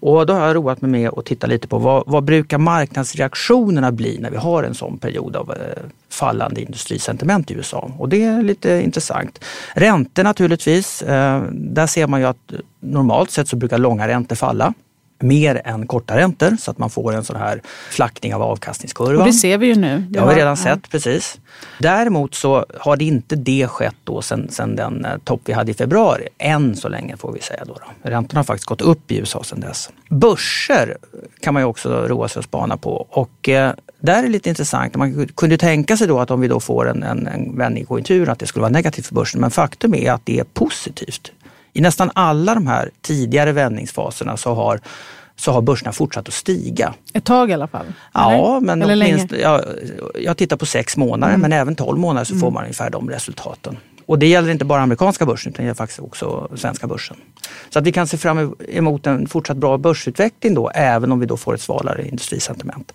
Och 0.00 0.26
då 0.26 0.32
har 0.32 0.46
jag 0.46 0.56
roat 0.56 0.80
mig 0.80 0.90
med 0.90 1.10
att 1.16 1.24
titta 1.24 1.46
lite 1.46 1.68
på 1.68 1.78
vad, 1.78 2.02
vad 2.06 2.24
brukar 2.24 2.58
marknadsreaktionerna 2.58 3.92
bli 3.92 4.18
när 4.18 4.30
vi 4.30 4.36
har 4.36 4.62
en 4.62 4.74
sån 4.74 4.98
period 4.98 5.36
av 5.36 5.50
eh, 5.50 5.82
fallande 6.10 6.60
industrisentiment 6.60 7.50
i 7.50 7.54
USA. 7.54 7.90
Och 7.98 8.08
det 8.08 8.24
är 8.24 8.42
lite 8.42 8.82
intressant. 8.82 9.44
Räntor 9.74 10.22
naturligtvis, 10.22 11.02
eh, 11.02 11.42
där 11.52 11.86
ser 11.86 12.06
man 12.06 12.20
ju 12.20 12.26
att 12.26 12.52
normalt 12.80 13.30
sett 13.30 13.48
så 13.48 13.56
brukar 13.56 13.78
långa 13.78 14.08
räntor 14.08 14.36
falla 14.36 14.74
mer 15.18 15.62
än 15.64 15.86
korta 15.86 16.16
räntor 16.16 16.56
så 16.60 16.70
att 16.70 16.78
man 16.78 16.90
får 16.90 17.14
en 17.14 17.24
sån 17.24 17.36
här 17.36 17.62
flackning 17.90 18.34
av 18.34 18.42
avkastningskurvan. 18.42 19.16
Och 19.16 19.26
det 19.26 19.32
ser 19.32 19.58
vi 19.58 19.66
ju 19.66 19.74
nu. 19.74 20.04
Det 20.10 20.18
har 20.18 20.28
vi 20.28 20.34
redan 20.34 20.56
sett, 20.56 20.90
precis. 20.90 21.38
Däremot 21.78 22.34
så 22.34 22.66
har 22.80 22.96
det 22.96 23.04
inte 23.04 23.36
det 23.36 23.66
skett 23.66 23.96
då 24.04 24.22
sen, 24.22 24.48
sen 24.50 24.76
den 24.76 25.04
eh, 25.04 25.18
topp 25.24 25.40
vi 25.44 25.52
hade 25.52 25.70
i 25.70 25.74
februari. 25.74 26.28
Än 26.38 26.76
så 26.76 26.88
länge 26.88 27.16
får 27.16 27.32
vi 27.32 27.40
säga. 27.40 27.64
Då, 27.64 27.72
då. 27.72 28.10
Räntorna 28.10 28.38
har 28.38 28.44
faktiskt 28.44 28.68
gått 28.68 28.82
upp 28.82 29.10
i 29.10 29.18
USA 29.18 29.42
sedan 29.42 29.60
dess. 29.60 29.90
Börser 30.08 30.96
kan 31.40 31.54
man 31.54 31.62
ju 31.62 31.66
också 31.66 32.06
roa 32.06 32.28
sig 32.28 32.40
och 32.40 32.44
spana 32.44 32.76
på 32.76 33.06
och 33.10 33.48
eh, 33.48 33.72
där 34.00 34.18
är 34.18 34.22
det 34.22 34.28
lite 34.28 34.48
intressant. 34.48 34.94
Man 34.94 35.28
kunde 35.28 35.58
tänka 35.58 35.96
sig 35.96 36.06
då 36.06 36.18
att 36.18 36.30
om 36.30 36.40
vi 36.40 36.48
då 36.48 36.60
får 36.60 36.88
en, 36.88 37.02
en, 37.02 37.26
en 37.26 37.58
vändning 37.58 37.82
i 37.82 37.86
konjunkturen 37.86 38.28
att 38.28 38.38
det 38.38 38.46
skulle 38.46 38.60
vara 38.60 38.72
negativt 38.72 39.06
för 39.06 39.14
börsen. 39.14 39.40
Men 39.40 39.50
faktum 39.50 39.94
är 39.94 40.12
att 40.12 40.26
det 40.26 40.38
är 40.38 40.44
positivt 40.44 41.32
i 41.72 41.80
nästan 41.80 42.10
alla 42.14 42.54
de 42.54 42.66
här 42.66 42.90
tidigare 43.00 43.52
vändningsfaserna 43.52 44.36
så 44.36 44.54
har 44.54 44.80
så 45.36 45.52
har 45.52 45.62
börserna 45.62 45.92
fortsatt 45.92 46.28
att 46.28 46.34
stiga. 46.34 46.94
Ett 47.12 47.24
tag 47.24 47.50
i 47.50 47.52
alla 47.52 47.66
fall? 47.66 47.86
Ja, 48.14 48.32
eller? 48.32 48.60
men 48.60 48.82
eller 48.82 49.04
minst, 49.04 49.32
jag, 49.32 49.64
jag 50.14 50.36
tittar 50.36 50.56
på 50.56 50.66
sex 50.66 50.96
månader 50.96 51.34
mm. 51.34 51.40
men 51.40 51.52
även 51.52 51.76
tolv 51.76 51.98
månader 51.98 52.24
så 52.24 52.32
mm. 52.32 52.40
får 52.40 52.50
man 52.50 52.62
ungefär 52.62 52.90
de 52.90 53.10
resultaten. 53.10 53.76
Och 54.08 54.18
det 54.18 54.26
gäller 54.26 54.50
inte 54.50 54.64
bara 54.64 54.82
amerikanska 54.82 55.26
börsen 55.26 55.52
utan 55.52 55.62
det 55.62 55.66
gäller 55.66 55.74
faktiskt 55.74 56.00
också 56.00 56.48
svenska 56.56 56.86
börsen. 56.86 57.16
Så 57.70 57.78
att 57.78 57.86
vi 57.86 57.92
kan 57.92 58.06
se 58.06 58.16
fram 58.16 58.54
emot 58.68 59.06
en 59.06 59.26
fortsatt 59.26 59.56
bra 59.56 59.78
börsutveckling 59.78 60.54
då 60.54 60.70
även 60.70 61.12
om 61.12 61.20
vi 61.20 61.26
då 61.26 61.36
får 61.36 61.54
ett 61.54 61.60
svalare 61.60 62.08
industrisentiment. 62.08 62.92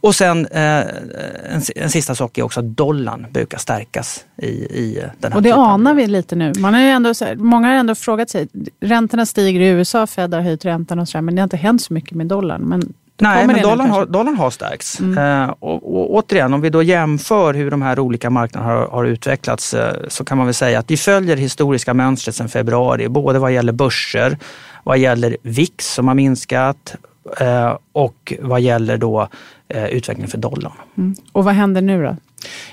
Och 0.00 0.14
sen 0.14 0.46
eh, 0.46 0.60
en, 0.60 1.62
en, 1.76 1.90
sista 1.90 2.14
sak 2.14 2.38
är 2.38 2.42
också 2.42 2.60
att 2.60 2.76
dollarn 2.76 3.26
brukar 3.30 3.58
stärkas 3.58 4.24
i, 4.36 4.48
i 4.48 5.04
den 5.18 5.32
här 5.32 5.38
Och 5.38 5.42
det 5.42 5.54
anar 5.54 5.94
vi 5.94 6.06
lite 6.06 6.36
nu. 6.36 6.52
Man 6.58 6.74
har 6.74 6.80
ändå, 6.80 7.14
många 7.36 7.68
har 7.68 7.74
ändå 7.74 7.94
frågat 7.94 8.30
sig, 8.30 8.48
räntorna 8.80 9.26
stiger 9.26 9.60
i 9.60 9.68
USA, 9.68 10.06
Fed 10.06 10.34
har 10.34 10.40
höjt 10.40 10.64
räntan 10.64 10.98
och 10.98 11.08
sådär 11.08 11.22
men 11.22 11.34
det 11.34 11.40
har 11.40 11.44
inte 11.44 11.56
hänt 11.56 11.82
så 11.82 11.92
mycket 11.92 12.16
med 12.16 12.26
dollarn. 12.26 12.62
Men 12.62 12.92
Nej, 13.20 13.46
men 13.46 13.62
dollarn 13.62 13.90
har, 13.90 14.06
dollarn 14.06 14.36
har 14.36 14.50
stärkts. 14.50 15.00
Mm. 15.00 15.42
Eh, 15.42 15.54
och, 15.58 15.74
och, 15.74 16.14
återigen, 16.14 16.54
om 16.54 16.60
vi 16.60 16.70
då 16.70 16.82
jämför 16.82 17.54
hur 17.54 17.70
de 17.70 17.82
här 17.82 17.98
olika 17.98 18.30
marknaderna 18.30 18.72
har, 18.72 18.86
har, 18.86 19.04
utvecklats 19.04 19.74
eh, 19.74 19.94
så 20.08 20.24
kan 20.24 20.38
man 20.38 20.46
väl 20.46 20.54
säga 20.54 20.78
att 20.78 20.90
vi 20.90 20.96
följer 20.96 21.36
historiska 21.36 21.94
mönstret 21.94 22.36
sedan 22.36 22.48
februari, 22.48 23.08
både 23.08 23.38
vad 23.38 23.52
gäller 23.52 23.72
börser, 23.72 24.38
vad 24.84 24.98
gäller 24.98 25.36
VIX 25.42 25.94
som 25.94 26.08
har 26.08 26.14
minskat 26.14 26.94
eh, 27.40 27.76
och 27.92 28.32
vad 28.40 28.60
gäller 28.60 28.96
då 28.96 29.28
eh, 29.68 29.86
utvecklingen 29.86 30.30
för 30.30 30.38
dollarn. 30.38 30.72
Mm. 30.98 31.14
Och 31.32 31.44
vad 31.44 31.54
händer 31.54 31.82
nu 31.82 32.02
då? 32.02 32.16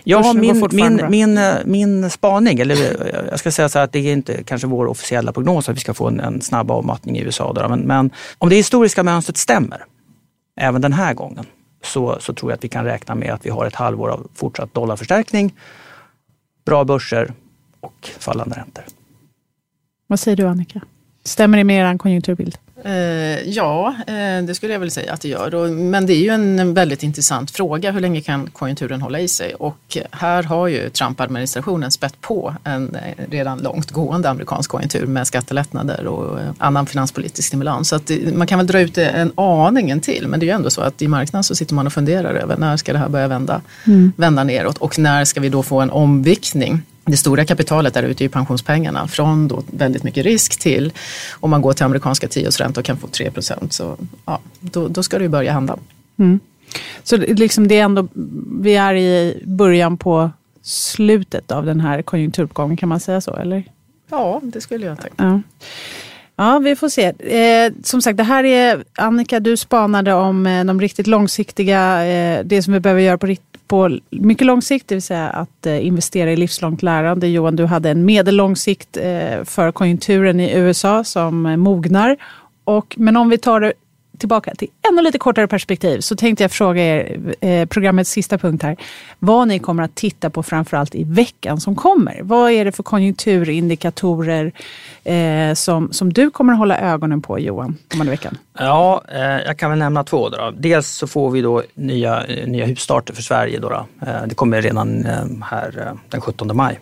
Ja, 0.04 0.34
min, 0.34 0.68
min, 0.72 1.02
min, 1.10 1.38
eh, 1.38 1.54
min 1.66 2.10
spaning, 2.10 2.60
eller 2.60 2.78
jag 3.30 3.40
ska 3.40 3.52
säga 3.52 3.70
så 3.70 3.80
att 3.80 3.92
det 3.92 4.00
är 4.00 4.14
inte 4.14 4.44
kanske 4.44 4.68
vår 4.68 4.86
officiella 4.86 5.32
prognos 5.32 5.70
att 5.70 5.76
vi 5.76 5.80
ska 5.80 5.94
få 5.94 6.08
en, 6.08 6.20
en 6.20 6.42
snabb 6.42 6.72
avmattning 6.72 7.18
i 7.18 7.22
USA. 7.22 7.54
Då, 7.54 7.70
men, 7.70 7.80
men 7.80 8.12
om 8.38 8.50
det 8.50 8.56
historiska 8.56 9.04
mönstret 9.04 9.38
stämmer 9.38 9.86
även 10.58 10.82
den 10.82 10.94
här 10.94 11.14
gången 11.14 11.46
så, 11.84 12.18
så 12.20 12.34
tror 12.34 12.52
jag 12.52 12.58
att 12.58 12.64
vi 12.64 12.70
kan 12.70 12.86
räkna 12.86 13.16
med 13.16 13.34
att 13.34 13.46
vi 13.46 13.50
har 13.50 13.66
ett 13.66 13.76
halvår 13.76 14.10
av 14.10 14.28
fortsatt 14.34 14.74
dollarförstärkning, 14.74 15.56
bra 16.66 16.84
börser 16.84 17.34
och 17.80 18.10
fallande 18.20 18.56
räntor. 18.56 18.84
Vad 20.08 20.20
säger 20.20 20.38
du 20.38 20.48
Annika? 20.48 20.82
Stämmer 21.24 21.58
det 21.58 21.64
med 21.64 21.94
er 21.94 21.98
konjunkturbild? 21.98 22.58
Eh, 22.88 23.50
ja, 23.50 23.96
eh, 24.08 24.44
det 24.44 24.56
skulle 24.56 24.74
jag 24.74 24.80
väl 24.80 24.92
säga 24.92 25.14
att 25.14 25.22
det 25.22 25.28
gör. 25.28 25.68
Men 25.68 26.06
det 26.06 26.14
är 26.14 26.22
ju 26.22 26.30
en 26.30 26.74
väldigt 26.74 27.04
intressant 27.04 27.52
fråga. 27.52 27.92
Hur 27.92 28.00
länge 28.00 28.22
kan 28.22 28.50
konjunkturen 28.50 29.02
hålla 29.02 29.20
i 29.20 29.28
sig? 29.28 29.54
Och 29.54 29.98
här 30.12 30.44
har 30.44 30.68
ju 30.68 30.90
Trump-administrationen 30.90 31.92
spett 31.92 32.22
på 32.22 32.56
en 32.64 32.96
eh, 32.96 33.24
redan 33.30 33.60
långt 33.60 33.92
gående 33.92 34.30
amerikansk 34.30 34.72
konjunktur 34.72 35.06
med 35.06 35.28
skattelättnader 35.28 36.08
och 36.08 36.40
annan 36.58 36.86
finanspolitisk 36.86 37.48
stimulans. 37.48 37.90
Så 37.90 37.96
att 37.96 38.12
man 38.34 38.48
kan 38.48 38.60
väl 38.60 38.68
dra 38.68 38.80
ut 38.80 38.96
det 38.96 39.06
en 39.06 39.32
aningen 39.36 40.00
till. 40.00 40.28
Men 40.28 40.40
det 40.40 40.44
är 40.44 40.48
ju 40.48 40.54
ändå 40.54 40.70
så 40.70 40.82
att 40.82 41.02
i 41.02 41.08
marknaden 41.08 41.44
så 41.44 41.56
sitter 41.56 41.76
man 41.76 41.88
och 41.88 41.94
funderar 41.94 42.34
över 42.34 42.58
när 42.58 42.78
ska 42.78 42.94
det 42.94 43.00
här 43.00 43.10
börja 43.10 43.28
vända, 43.28 43.62
mm. 43.86 44.12
vända 44.16 44.44
neråt 44.44 44.78
och 44.78 45.00
när 45.00 45.26
ska 45.26 45.42
vi 45.42 45.50
då 45.50 45.64
få 45.64 45.82
en 45.82 45.90
omviktning 45.90 46.82
det 47.08 47.18
stora 47.18 47.46
kapitalet 47.46 47.94
där 47.94 48.04
ute 48.04 48.26
är 48.26 48.30
pensionspengarna. 48.30 49.08
Från 49.08 49.48
då 49.48 49.64
väldigt 49.72 50.04
mycket 50.04 50.26
risk 50.26 50.60
till, 50.60 50.94
om 51.32 51.50
man 51.50 51.62
går 51.62 51.74
till 51.74 51.86
amerikanska 51.86 52.28
tioårsräntor 52.28 52.82
och 52.82 52.86
kan 52.86 52.98
få 52.98 53.08
3 53.08 53.32
procent, 53.32 53.74
så 53.74 53.98
ja, 54.26 54.40
då, 54.60 54.88
då 54.88 55.04
ska 55.04 55.18
det 55.18 55.24
ju 55.24 55.30
börja 55.30 55.52
hända. 55.52 55.78
Mm. 56.20 56.40
Så 57.04 57.18
liksom 57.18 57.68
det 57.68 57.80
är 57.80 57.84
ändå, 57.84 58.08
vi 58.62 58.76
är 58.76 58.96
i 58.96 59.44
början 59.46 59.98
på 59.98 60.32
slutet 60.62 61.52
av 61.52 61.66
den 61.66 61.80
här 61.80 62.02
konjunkturuppgången, 62.02 62.78
kan 62.78 62.90
man 62.90 63.00
säga 63.00 63.22
så? 63.22 63.36
Eller? 63.36 63.64
Ja, 64.10 64.42
det 64.44 64.62
skulle 64.62 64.86
jag 64.86 65.02
tänka. 65.02 65.24
Ja. 65.24 65.42
Ja, 66.40 66.60
vi 66.60 66.76
får 66.76 66.90
se. 66.90 67.06
Eh, 67.38 67.74
som 67.84 68.02
sagt, 68.02 68.18
det 68.18 68.24
här 68.24 68.44
är, 68.44 68.84
Annika, 68.98 69.40
du 69.40 69.58
spanade 69.58 70.14
om 70.14 70.48
eh, 70.48 70.66
de 70.66 70.82
riktigt 70.82 71.08
långsiktiga, 71.08 72.06
eh, 72.06 72.46
det 72.46 72.64
som 72.64 72.74
vi 72.74 72.80
behöver 72.80 73.02
göra 73.02 73.18
på 73.18 73.28
på 73.68 74.00
mycket 74.10 74.48
lång 74.48 74.62
sikt, 74.62 74.88
det 74.88 74.96
vill 74.96 75.02
säga 75.02 75.30
att 75.30 75.66
eh, 75.66 75.86
investera 75.86 76.32
i 76.32 76.36
livslångt 76.36 76.84
lärande. 76.84 77.28
Johan, 77.28 77.56
du 77.56 77.66
hade 77.66 77.90
en 77.90 78.06
medellång 78.06 78.56
sikt 78.56 78.98
eh, 78.98 79.44
för 79.44 79.72
konjunkturen 79.72 80.40
i 80.40 80.58
USA 80.58 81.04
som 81.04 81.46
eh, 81.46 81.58
mognar. 81.58 82.18
Och, 82.64 82.96
men 82.98 83.18
om 83.18 83.30
vi 83.30 83.38
tar 83.38 83.60
det 83.60 83.74
tillbaka 84.20 84.56
till 84.56 84.68
ännu 84.90 85.02
lite 85.02 85.18
kortare 85.18 85.48
perspektiv 85.48 86.00
så 86.00 86.16
tänkte 86.16 86.44
jag 86.44 86.52
fråga 86.52 86.82
er, 86.84 87.20
eh, 87.42 87.66
programmets 87.66 88.12
sista 88.12 88.38
punkt 88.38 88.64
här, 88.64 88.78
vad 89.20 89.48
ni 89.48 89.60
kommer 89.60 89.84
att 89.84 89.96
titta 89.96 90.30
på 90.30 90.44
framförallt 90.44 90.96
i 90.96 91.04
veckan 91.04 91.60
som 91.60 91.76
kommer. 91.76 92.20
Vad 92.22 92.52
är 92.52 92.66
det 92.66 92.72
för 92.72 92.84
konjunkturindikatorer 92.84 94.52
eh, 95.04 95.54
som, 95.54 95.94
som 95.94 96.14
du 96.14 96.30
kommer 96.30 96.54
att 96.54 96.60
hålla 96.60 96.80
ögonen 96.80 97.22
på 97.22 97.40
Johan, 97.40 97.78
kommande 97.92 98.12
veckan? 98.12 98.38
Ja, 98.60 99.04
eh, 99.14 99.22
jag 99.22 99.58
kan 99.58 99.70
väl 99.70 99.80
nämna 99.80 100.04
två. 100.04 100.30
Då. 100.30 100.54
Dels 100.58 100.88
så 100.88 101.08
får 101.08 101.32
vi 101.32 101.42
då 101.42 101.64
nya, 101.74 102.24
eh, 102.26 102.48
nya 102.48 102.66
husstarter 102.66 103.14
för 103.14 103.22
Sverige. 103.22 103.60
Då, 103.60 103.70
då. 103.70 103.86
Eh, 104.08 104.24
det 104.28 104.36
kommer 104.36 104.62
redan 104.62 105.06
eh, 105.06 105.26
här 105.42 105.88
eh, 105.88 105.94
den 106.10 106.22
17 106.22 106.58
maj. 106.58 106.80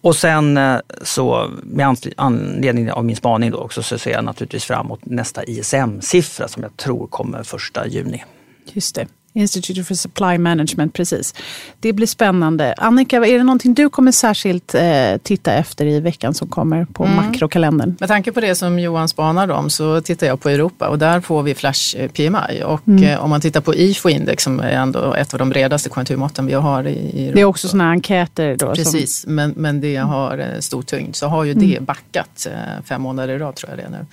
Och 0.00 0.16
sen 0.16 0.56
eh, 0.56 0.78
så 1.02 1.50
med 1.62 1.96
anledning 2.16 2.92
av 2.92 3.04
min 3.04 3.16
spaning 3.16 3.50
då 3.50 3.58
också 3.58 3.82
så 3.82 3.98
ser 3.98 4.10
jag 4.10 4.24
naturligtvis 4.24 4.64
fram 4.64 4.86
emot 4.86 5.00
nästa 5.04 5.44
ISM-siffra 5.44 6.48
som 6.48 6.62
jag 6.62 6.76
tror 6.76 7.06
kommer 7.06 7.42
första 7.42 7.86
juni. 7.86 8.24
Just 8.72 8.94
det. 8.94 9.06
Institute 9.32 9.84
for 9.84 9.94
Supply 9.94 10.38
Management, 10.38 10.94
precis. 10.94 11.34
Det 11.80 11.92
blir 11.92 12.06
spännande. 12.06 12.74
Annika, 12.76 13.16
är 13.16 13.38
det 13.38 13.44
någonting 13.44 13.74
du 13.74 13.88
kommer 13.88 14.12
särskilt 14.12 14.74
eh, 14.74 15.16
titta 15.22 15.52
efter 15.52 15.86
i 15.86 16.00
veckan 16.00 16.34
som 16.34 16.48
kommer 16.48 16.84
på 16.84 17.04
mm. 17.04 17.16
makrokalendern? 17.16 17.96
Med 18.00 18.08
tanke 18.08 18.32
på 18.32 18.40
det 18.40 18.54
som 18.54 18.78
Johan 18.78 19.08
spanar 19.08 19.48
om 19.50 19.70
så 19.70 20.00
tittar 20.00 20.26
jag 20.26 20.40
på 20.40 20.48
Europa 20.48 20.88
och 20.88 20.98
där 20.98 21.20
får 21.20 21.42
vi 21.42 21.54
Flash 21.54 21.96
eh, 21.96 22.10
PMI. 22.10 22.62
Och 22.64 22.88
mm. 22.88 23.04
eh, 23.04 23.24
om 23.24 23.30
man 23.30 23.40
tittar 23.40 23.60
på 23.60 23.74
IFO-index 23.74 24.44
som 24.44 24.60
är 24.60 24.70
ändå 24.70 25.14
ett 25.14 25.32
av 25.32 25.38
de 25.38 25.48
bredaste 25.50 25.88
konjunkturmåtten 25.88 26.46
vi 26.46 26.52
har 26.52 26.84
i, 26.84 26.90
i 26.90 27.22
Europa. 27.22 27.34
Det 27.34 27.40
är 27.40 27.44
också 27.44 27.68
sådana 27.68 27.90
enkäter 27.90 28.56
då? 28.56 28.74
Precis, 28.74 29.20
som... 29.20 29.34
men, 29.34 29.54
men 29.56 29.80
det 29.80 29.96
har 29.96 30.38
eh, 30.38 30.60
stor 30.60 30.82
tyngd. 30.82 31.16
Så 31.16 31.26
har 31.26 31.44
ju 31.44 31.54
det 31.54 31.72
mm. 31.76 31.84
backat 31.84 32.46
eh, 32.46 32.84
fem 32.84 33.02
månader 33.02 33.34
i 33.34 33.38
rad 33.38 33.56
tror 33.56 33.70
jag 33.70 33.78
det 33.78 33.84
är 33.84 33.90
nu. 33.90 34.06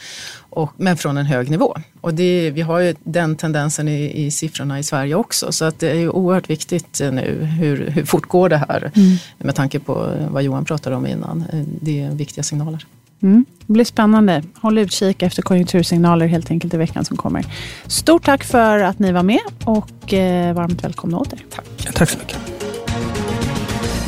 Och, 0.57 0.73
men 0.77 0.97
från 0.97 1.17
en 1.17 1.25
hög 1.25 1.49
nivå. 1.49 1.77
Och 2.01 2.13
det, 2.13 2.51
vi 2.51 2.61
har 2.61 2.79
ju 2.79 2.95
den 3.03 3.35
tendensen 3.35 3.87
i, 3.87 4.25
i 4.25 4.31
siffrorna 4.31 4.79
i 4.79 4.83
Sverige 4.83 5.15
också. 5.15 5.51
Så 5.51 5.65
att 5.65 5.79
det 5.79 5.89
är 5.89 5.95
ju 5.95 6.09
oerhört 6.09 6.49
viktigt 6.49 7.01
eh, 7.01 7.11
nu 7.11 7.43
hur, 7.59 7.89
hur 7.89 8.05
fort 8.05 8.27
går 8.27 8.49
det 8.49 8.57
här 8.57 8.91
mm. 8.95 9.17
med 9.37 9.55
tanke 9.55 9.79
på 9.79 10.13
vad 10.29 10.43
Johan 10.43 10.65
pratade 10.65 10.95
om 10.95 11.07
innan. 11.07 11.43
Eh, 11.53 11.59
det 11.81 12.01
är 12.01 12.11
viktiga 12.11 12.43
signaler. 12.43 12.85
Mm. 13.21 13.45
Det 13.65 13.73
blir 13.73 13.85
spännande. 13.85 14.43
Håll 14.55 14.77
utkik 14.77 15.21
efter 15.21 15.41
konjunktursignaler 15.41 16.27
helt 16.27 16.51
enkelt 16.51 16.73
i 16.73 16.77
veckan 16.77 17.05
som 17.05 17.17
kommer. 17.17 17.45
Stort 17.87 18.25
tack 18.25 18.43
för 18.43 18.79
att 18.79 18.99
ni 18.99 19.11
var 19.11 19.23
med 19.23 19.39
och 19.63 20.13
eh, 20.13 20.53
varmt 20.53 20.83
välkomna 20.83 21.17
åter. 21.19 21.39
Tack. 21.49 21.93
Tack 21.93 22.09
så 22.09 22.17
mycket. 22.17 22.37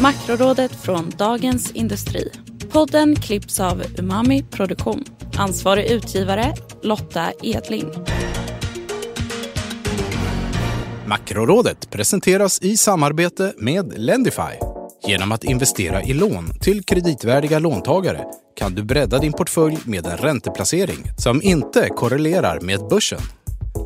Makrorådet 0.02 0.72
från 0.72 1.12
Dagens 1.18 1.72
Industri. 1.72 2.30
Podden 2.72 3.16
klipps 3.16 3.60
av 3.60 3.84
Umami 3.98 4.44
Produktion. 4.44 5.06
Ansvarig 5.38 5.92
utgivare 5.92 6.54
Lotta 6.84 7.32
Edling. 7.44 7.86
Makrorådet 11.06 11.90
presenteras 11.90 12.62
i 12.62 12.78
samarbete 12.78 13.54
med 13.58 13.94
Lendify. 13.98 14.42
Genom 15.08 15.32
att 15.32 15.44
investera 15.44 16.04
i 16.04 16.14
lån 16.14 16.50
till 16.62 16.84
kreditvärdiga 16.84 17.60
låntagare 17.60 18.26
kan 18.56 18.76
du 18.76 18.84
bredda 18.84 19.18
din 19.18 19.34
portfölj 19.34 19.78
med 19.86 20.06
en 20.06 20.18
ränteplacering 20.18 21.12
som 21.18 21.42
inte 21.42 21.90
korrelerar 21.90 22.60
med 22.60 22.80
börsen. 22.90 23.22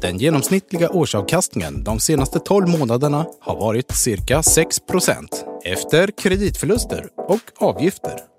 Den 0.02 0.17
genomsnittliga 0.17 0.89
årsavkastningen 0.89 1.84
de 1.84 2.00
senaste 2.00 2.39
12 2.39 2.69
månaderna 2.69 3.26
har 3.41 3.56
varit 3.56 3.91
cirka 3.91 4.41
6% 4.41 5.28
efter 5.65 6.10
kreditförluster 6.22 7.08
och 7.28 7.67
avgifter. 7.67 8.33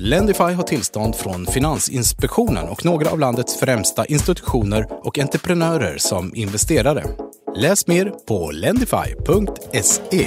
Lendify 0.00 0.42
har 0.42 0.62
tillstånd 0.62 1.16
från 1.16 1.46
Finansinspektionen 1.46 2.68
och 2.68 2.84
några 2.84 3.10
av 3.10 3.18
landets 3.18 3.60
främsta 3.60 4.06
institutioner 4.06 4.86
och 5.06 5.18
entreprenörer 5.18 5.98
som 5.98 6.34
investerare. 6.34 7.04
Läs 7.56 7.86
mer 7.86 8.12
på 8.28 8.50
lendify.se. 8.50 10.26